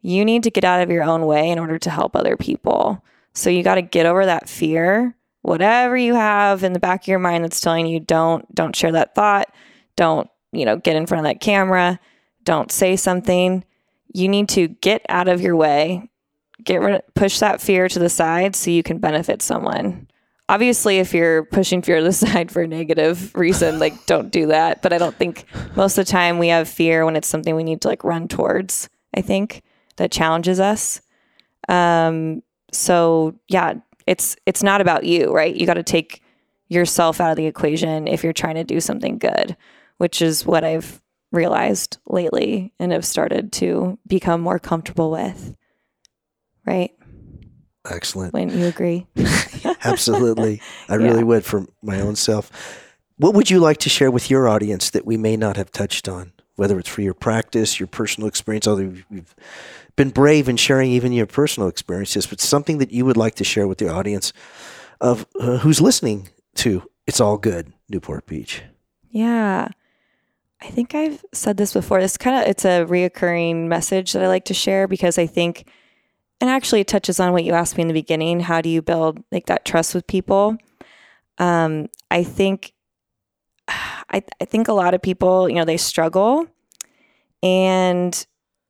you 0.00 0.24
need 0.24 0.44
to 0.44 0.50
get 0.50 0.64
out 0.64 0.80
of 0.80 0.90
your 0.90 1.02
own 1.02 1.26
way 1.26 1.50
in 1.50 1.58
order 1.58 1.78
to 1.78 1.90
help 1.90 2.14
other 2.14 2.36
people. 2.36 3.04
So 3.34 3.50
you 3.50 3.62
got 3.62 3.76
to 3.76 3.82
get 3.82 4.06
over 4.06 4.26
that 4.26 4.48
fear. 4.48 5.16
Whatever 5.42 5.96
you 5.96 6.14
have 6.14 6.62
in 6.62 6.72
the 6.72 6.78
back 6.78 7.02
of 7.02 7.08
your 7.08 7.18
mind 7.18 7.44
that's 7.44 7.60
telling 7.60 7.86
you 7.86 7.98
don't 7.98 8.52
don't 8.54 8.76
share 8.76 8.92
that 8.92 9.14
thought, 9.14 9.52
don't 9.96 10.28
you 10.52 10.64
know 10.64 10.76
get 10.76 10.96
in 10.96 11.06
front 11.06 11.26
of 11.26 11.30
that 11.30 11.40
camera, 11.40 11.98
don't 12.44 12.70
say 12.70 12.96
something. 12.96 13.64
You 14.14 14.28
need 14.28 14.48
to 14.50 14.68
get 14.68 15.04
out 15.08 15.28
of 15.28 15.40
your 15.40 15.56
way, 15.56 16.10
get 16.62 16.80
rid, 16.80 17.02
push 17.14 17.38
that 17.40 17.60
fear 17.60 17.88
to 17.88 17.98
the 17.98 18.08
side 18.08 18.54
so 18.54 18.70
you 18.70 18.82
can 18.82 18.98
benefit 18.98 19.42
someone. 19.42 20.08
Obviously, 20.48 20.98
if 20.98 21.14
you're 21.14 21.44
pushing 21.46 21.82
fear 21.82 21.98
to 21.98 22.04
the 22.04 22.12
side 22.12 22.52
for 22.52 22.62
a 22.62 22.68
negative 22.68 23.34
reason, 23.34 23.78
like 23.78 24.06
don't 24.06 24.30
do 24.30 24.46
that. 24.46 24.82
But 24.82 24.92
I 24.92 24.98
don't 24.98 25.16
think 25.16 25.46
most 25.74 25.98
of 25.98 26.04
the 26.04 26.12
time 26.12 26.38
we 26.38 26.48
have 26.48 26.68
fear 26.68 27.04
when 27.04 27.16
it's 27.16 27.28
something 27.28 27.56
we 27.56 27.64
need 27.64 27.80
to 27.80 27.88
like 27.88 28.04
run 28.04 28.28
towards. 28.28 28.88
I 29.14 29.22
think 29.22 29.62
that 29.96 30.12
challenges 30.12 30.60
us. 30.60 31.00
Um, 31.68 32.42
so 32.72 33.34
yeah, 33.48 33.74
it's 34.06 34.36
it's 34.46 34.62
not 34.62 34.80
about 34.80 35.04
you, 35.04 35.32
right? 35.32 35.54
You 35.54 35.66
got 35.66 35.74
to 35.74 35.82
take 35.82 36.22
yourself 36.68 37.20
out 37.20 37.30
of 37.30 37.36
the 37.36 37.46
equation 37.46 38.08
if 38.08 38.24
you're 38.24 38.32
trying 38.32 38.54
to 38.54 38.64
do 38.64 38.80
something 38.80 39.18
good, 39.18 39.56
which 39.98 40.22
is 40.22 40.46
what 40.46 40.64
I've 40.64 41.00
realized 41.30 41.98
lately 42.06 42.72
and 42.78 42.92
have 42.92 43.04
started 43.04 43.52
to 43.52 43.98
become 44.06 44.40
more 44.40 44.58
comfortable 44.58 45.10
with. 45.10 45.54
Right? 46.66 46.92
Excellent. 47.90 48.32
When 48.32 48.56
you 48.56 48.66
agree. 48.66 49.06
Absolutely. 49.84 50.60
I 50.88 50.94
really 50.94 51.24
would 51.24 51.44
for 51.44 51.66
my 51.82 52.00
own 52.00 52.14
self. 52.14 52.50
What 53.16 53.34
would 53.34 53.50
you 53.50 53.58
like 53.58 53.78
to 53.78 53.88
share 53.88 54.10
with 54.10 54.30
your 54.30 54.48
audience 54.48 54.90
that 54.90 55.04
we 55.04 55.16
may 55.16 55.36
not 55.36 55.56
have 55.56 55.70
touched 55.70 56.08
on, 56.08 56.32
whether 56.56 56.78
it's 56.78 56.88
for 56.88 57.00
your 57.02 57.14
practice, 57.14 57.80
your 57.80 57.86
personal 57.86 58.28
experience, 58.28 58.66
although 58.66 58.82
you've- 58.82 59.24
been 59.94 60.10
brave 60.10 60.48
in 60.48 60.56
sharing 60.56 60.90
even 60.90 61.12
your 61.12 61.26
personal 61.26 61.68
experiences, 61.68 62.26
but 62.26 62.40
something 62.40 62.78
that 62.78 62.92
you 62.92 63.04
would 63.04 63.16
like 63.16 63.34
to 63.34 63.44
share 63.44 63.68
with 63.68 63.76
the 63.78 63.88
audience 63.88 64.32
of 65.00 65.26
uh, 65.38 65.58
who's 65.58 65.80
listening 65.80 66.28
to 66.54 66.82
It's 67.06 67.20
All 67.20 67.36
Good, 67.36 67.72
Newport 67.90 68.26
Beach. 68.26 68.62
Yeah. 69.10 69.68
I 70.62 70.66
think 70.68 70.94
I've 70.94 71.24
said 71.32 71.56
this 71.56 71.72
before. 71.72 72.00
This 72.00 72.16
kind 72.16 72.42
of 72.42 72.48
it's 72.48 72.64
a 72.64 72.86
reoccurring 72.86 73.66
message 73.66 74.12
that 74.12 74.22
I 74.22 74.28
like 74.28 74.46
to 74.46 74.54
share 74.54 74.86
because 74.88 75.18
I 75.18 75.26
think 75.26 75.68
and 76.40 76.50
actually 76.50 76.80
it 76.80 76.88
touches 76.88 77.20
on 77.20 77.32
what 77.32 77.44
you 77.44 77.52
asked 77.52 77.76
me 77.76 77.82
in 77.82 77.88
the 77.88 77.94
beginning. 77.94 78.40
How 78.40 78.60
do 78.60 78.68
you 78.68 78.82
build 78.82 79.22
like 79.30 79.46
that 79.46 79.64
trust 79.64 79.94
with 79.94 80.06
people? 80.06 80.56
Um, 81.38 81.88
I 82.10 82.24
think 82.24 82.72
I, 84.12 84.22
I 84.40 84.44
think 84.44 84.68
a 84.68 84.72
lot 84.72 84.94
of 84.94 85.02
people, 85.02 85.48
you 85.48 85.54
know, 85.54 85.64
they 85.64 85.76
struggle 85.76 86.46
and 87.42 88.26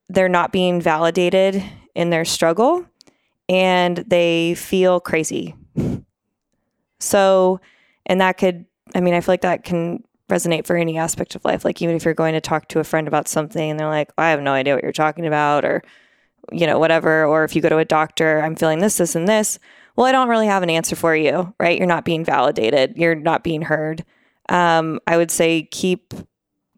they're 0.08 0.28
not 0.28 0.52
being 0.52 0.80
validated 0.80 1.62
in 1.94 2.10
their 2.10 2.24
struggle 2.24 2.86
and 3.48 3.98
they 3.98 4.54
feel 4.54 5.00
crazy. 5.00 5.54
So, 7.00 7.60
and 8.06 8.20
that 8.20 8.38
could, 8.38 8.64
I 8.94 9.00
mean, 9.00 9.14
I 9.14 9.20
feel 9.20 9.32
like 9.32 9.40
that 9.42 9.64
can 9.64 10.04
resonate 10.28 10.66
for 10.66 10.76
any 10.76 10.96
aspect 10.96 11.34
of 11.34 11.44
life. 11.44 11.64
Like, 11.64 11.82
even 11.82 11.96
if 11.96 12.04
you're 12.04 12.14
going 12.14 12.34
to 12.34 12.40
talk 12.40 12.68
to 12.68 12.80
a 12.80 12.84
friend 12.84 13.08
about 13.08 13.28
something 13.28 13.70
and 13.70 13.78
they're 13.78 13.88
like, 13.88 14.10
I 14.16 14.30
have 14.30 14.40
no 14.40 14.52
idea 14.52 14.74
what 14.74 14.82
you're 14.82 14.92
talking 14.92 15.26
about, 15.26 15.64
or, 15.64 15.82
you 16.50 16.66
know, 16.66 16.78
whatever. 16.78 17.24
Or 17.24 17.44
if 17.44 17.54
you 17.54 17.62
go 17.62 17.68
to 17.68 17.78
a 17.78 17.84
doctor, 17.84 18.40
I'm 18.40 18.56
feeling 18.56 18.78
this, 18.78 18.96
this, 18.96 19.14
and 19.14 19.28
this. 19.28 19.58
Well, 19.96 20.06
I 20.06 20.12
don't 20.12 20.28
really 20.28 20.46
have 20.46 20.62
an 20.62 20.70
answer 20.70 20.96
for 20.96 21.14
you, 21.14 21.52
right? 21.60 21.76
You're 21.76 21.86
not 21.86 22.04
being 22.04 22.24
validated, 22.24 22.96
you're 22.96 23.14
not 23.14 23.44
being 23.44 23.62
heard. 23.62 24.04
Um, 24.48 25.00
I 25.06 25.16
would 25.16 25.30
say 25.30 25.62
keep 25.70 26.14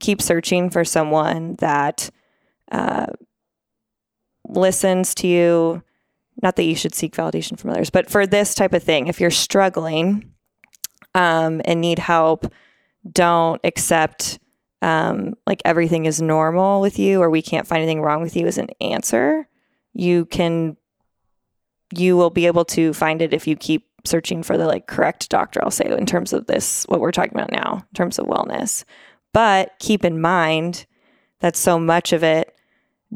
keep 0.01 0.21
searching 0.21 0.71
for 0.71 0.85
someone 0.85 1.57
that 1.57 2.11
uh, 2.71 3.07
listens 4.49 5.15
to 5.17 5.27
you. 5.27 5.83
Not 6.43 6.57
that 6.57 6.65
you 6.65 6.75
should 6.75 6.95
seek 6.95 7.15
validation 7.15 7.59
from 7.59 7.71
others, 7.71 7.91
but 7.91 8.11
for 8.11 8.27
this 8.27 8.55
type 8.55 8.73
of 8.73 8.83
thing, 8.83 9.07
if 9.07 9.21
you're 9.21 9.31
struggling 9.31 10.33
um, 11.15 11.63
and 11.65 11.81
need 11.81 12.01
help, 12.01 12.53
don't 13.11 13.61
accept 13.63 14.41
um, 14.83 15.35
like 15.47 15.63
everything 15.65 16.07
is 16.07 16.21
normal 16.21 16.81
with 16.81 16.99
you 16.99 17.23
or 17.23 17.31
we 17.31 17.41
can't 17.41 17.67
find 17.67 17.83
anything 17.83 18.03
wrong 18.03 18.21
with 18.21 18.37
you 18.37 18.47
as 18.47 18.59
an 18.59 18.69
answer. 18.81 19.49
You 19.93 20.27
can, 20.27 20.77
you 21.97 22.17
will 22.17 22.31
be 22.31 22.47
able 22.47 22.65
to 22.67 22.93
find 22.93 23.23
it 23.23 23.33
if 23.33 23.47
you 23.47 23.57
keep 23.57 23.89
searching 24.05 24.43
for 24.43 24.57
the 24.57 24.67
like 24.67 24.87
correct 24.87 25.29
doctor, 25.29 25.63
I'll 25.63 25.71
say, 25.71 25.87
in 25.87 26.07
terms 26.07 26.33
of 26.33 26.47
this, 26.47 26.85
what 26.85 27.01
we're 27.01 27.13
talking 27.13 27.35
about 27.35 27.53
now, 27.53 27.85
in 27.91 27.95
terms 27.95 28.19
of 28.19 28.27
wellness. 28.27 28.85
But 29.33 29.73
keep 29.79 30.05
in 30.05 30.21
mind 30.21 30.87
that 31.41 31.57
so 31.57 31.79
much 31.79 32.13
of 32.13 32.23
it 32.23 32.55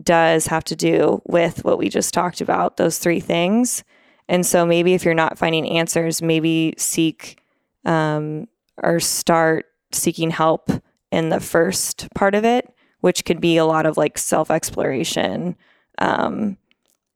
does 0.03 0.47
have 0.47 0.65
to 0.65 0.77
do 0.77 1.23
with 1.27 1.65
what 1.65 1.79
we 1.79 1.89
just 1.89 2.15
talked 2.15 2.41
about, 2.41 2.77
those 2.77 2.99
three 2.99 3.21
things. 3.21 3.85
And 4.29 4.45
so 4.45 4.67
maybe 4.67 4.95
if 4.95 5.05
you're 5.05 5.15
not 5.15 5.39
finding 5.39 5.69
answers, 5.69 6.21
maybe 6.21 6.75
seek 6.77 7.41
um, 7.85 8.47
or 8.83 9.01
start 9.01 9.67
seeking 9.93 10.31
help 10.31 10.71
in 11.11 11.31
the 11.31 11.41
first 11.41 12.09
part 12.15 12.35
of 12.35 12.45
it, 12.45 12.73
which 13.01 13.25
could 13.25 13.41
be 13.41 13.57
a 13.57 13.65
lot 13.65 13.87
of 13.87 13.97
like 13.97 14.19
self 14.19 14.51
exploration 14.51 15.57
um, 15.99 16.57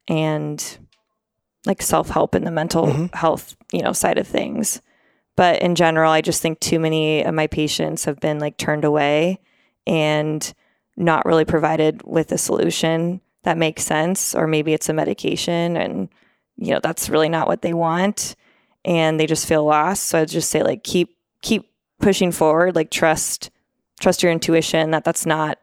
and 0.08 0.78
like 1.66 1.82
self 1.82 2.08
help 2.10 2.34
in 2.34 2.44
the 2.44 2.50
mental 2.50 2.86
Mhm. 2.86 3.14
health, 3.14 3.56
you 3.72 3.82
know, 3.82 3.92
side 3.92 4.18
of 4.18 4.26
things. 4.26 4.80
But 5.36 5.62
in 5.62 5.74
general, 5.74 6.10
I 6.12 6.20
just 6.20 6.42
think 6.42 6.60
too 6.60 6.78
many 6.78 7.22
of 7.22 7.34
my 7.34 7.46
patients 7.46 8.04
have 8.04 8.20
been 8.20 8.38
like 8.38 8.56
turned 8.58 8.84
away 8.84 9.38
and 9.86 10.52
not 10.96 11.24
really 11.24 11.44
provided 11.44 12.02
with 12.04 12.32
a 12.32 12.38
solution 12.38 13.20
that 13.44 13.58
makes 13.58 13.82
sense, 13.82 14.34
or 14.34 14.46
maybe 14.46 14.72
it's 14.72 14.88
a 14.88 14.92
medication 14.92 15.76
and 15.76 16.08
you 16.56 16.70
know 16.72 16.80
that's 16.82 17.08
really 17.08 17.28
not 17.30 17.48
what 17.48 17.62
they 17.62 17.72
want, 17.72 18.36
and 18.84 19.18
they 19.18 19.26
just 19.26 19.46
feel 19.46 19.64
lost. 19.64 20.04
So 20.04 20.20
I'd 20.20 20.28
just 20.28 20.50
say 20.50 20.62
like 20.62 20.84
keep 20.84 21.16
keep 21.40 21.70
pushing 22.00 22.30
forward, 22.32 22.76
like 22.76 22.90
trust 22.90 23.50
trust 24.00 24.22
your 24.22 24.32
intuition 24.32 24.90
that 24.90 25.04
that's 25.04 25.24
not 25.24 25.58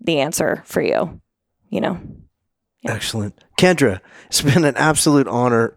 the 0.00 0.20
answer 0.20 0.62
for 0.66 0.80
you, 0.80 1.20
you 1.68 1.80
know. 1.80 2.00
Yeah. 2.82 2.94
Excellent. 2.94 3.42
Kendra, 3.58 4.00
it's 4.26 4.42
been 4.42 4.64
an 4.64 4.76
absolute 4.76 5.28
honor 5.28 5.76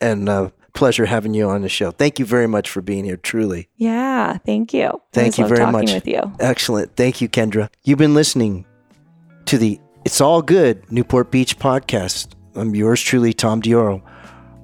and 0.00 0.28
uh, 0.28 0.50
pleasure 0.72 1.06
having 1.06 1.34
you 1.34 1.48
on 1.48 1.62
the 1.62 1.68
show. 1.68 1.90
Thank 1.90 2.18
you 2.18 2.24
very 2.24 2.46
much 2.46 2.70
for 2.70 2.80
being 2.80 3.04
here, 3.04 3.16
truly. 3.16 3.68
Yeah, 3.76 4.38
thank 4.38 4.72
you. 4.72 5.00
Thank 5.12 5.38
you 5.38 5.46
very 5.46 5.70
much. 5.70 5.92
with 5.92 6.06
you. 6.06 6.20
Excellent. 6.40 6.96
Thank 6.96 7.20
you, 7.20 7.28
Kendra. 7.28 7.68
You've 7.84 7.98
been 7.98 8.14
listening 8.14 8.64
to 9.46 9.58
the 9.58 9.78
It's 10.04 10.20
All 10.20 10.40
Good 10.40 10.90
Newport 10.90 11.30
Beach 11.30 11.58
podcast. 11.58 12.28
I'm 12.54 12.74
yours 12.74 13.02
truly, 13.02 13.32
Tom 13.32 13.60
Dioro. 13.60 14.02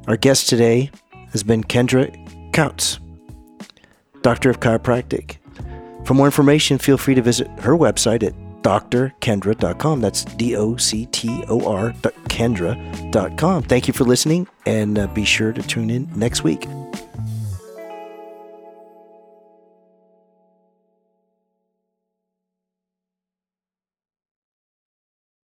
Our 0.07 0.17
guest 0.17 0.49
today 0.49 0.91
has 1.33 1.43
been 1.43 1.65
Kendra 1.65 2.11
Kautz, 2.53 2.99
Doctor 4.23 4.51
of 4.51 4.61
Chiropractic. 4.61 5.37
For 6.07 6.15
more 6.15 6.27
information, 6.27 6.79
feel 6.79 6.97
free 6.99 7.15
to 7.15 7.23
visit 7.23 7.49
her 7.61 7.73
website 7.77 8.23
at 8.23 8.35
drkendra.com. 8.65 10.01
That's 10.01 10.25
D 10.25 10.57
O 10.57 10.77
C 10.77 11.07
T 11.07 11.45
O 11.49 11.73
R 11.73 11.93
Kendra.com. 12.29 13.63
Thank 13.63 13.87
you 13.87 13.95
for 13.95 14.05
listening 14.05 14.49
and 14.67 14.99
uh, 14.99 15.07
be 15.09 15.25
sure 15.25 15.53
to 15.53 15.63
tune 15.63 15.91
in 15.91 16.09
next 16.17 16.43
week. 16.43 16.67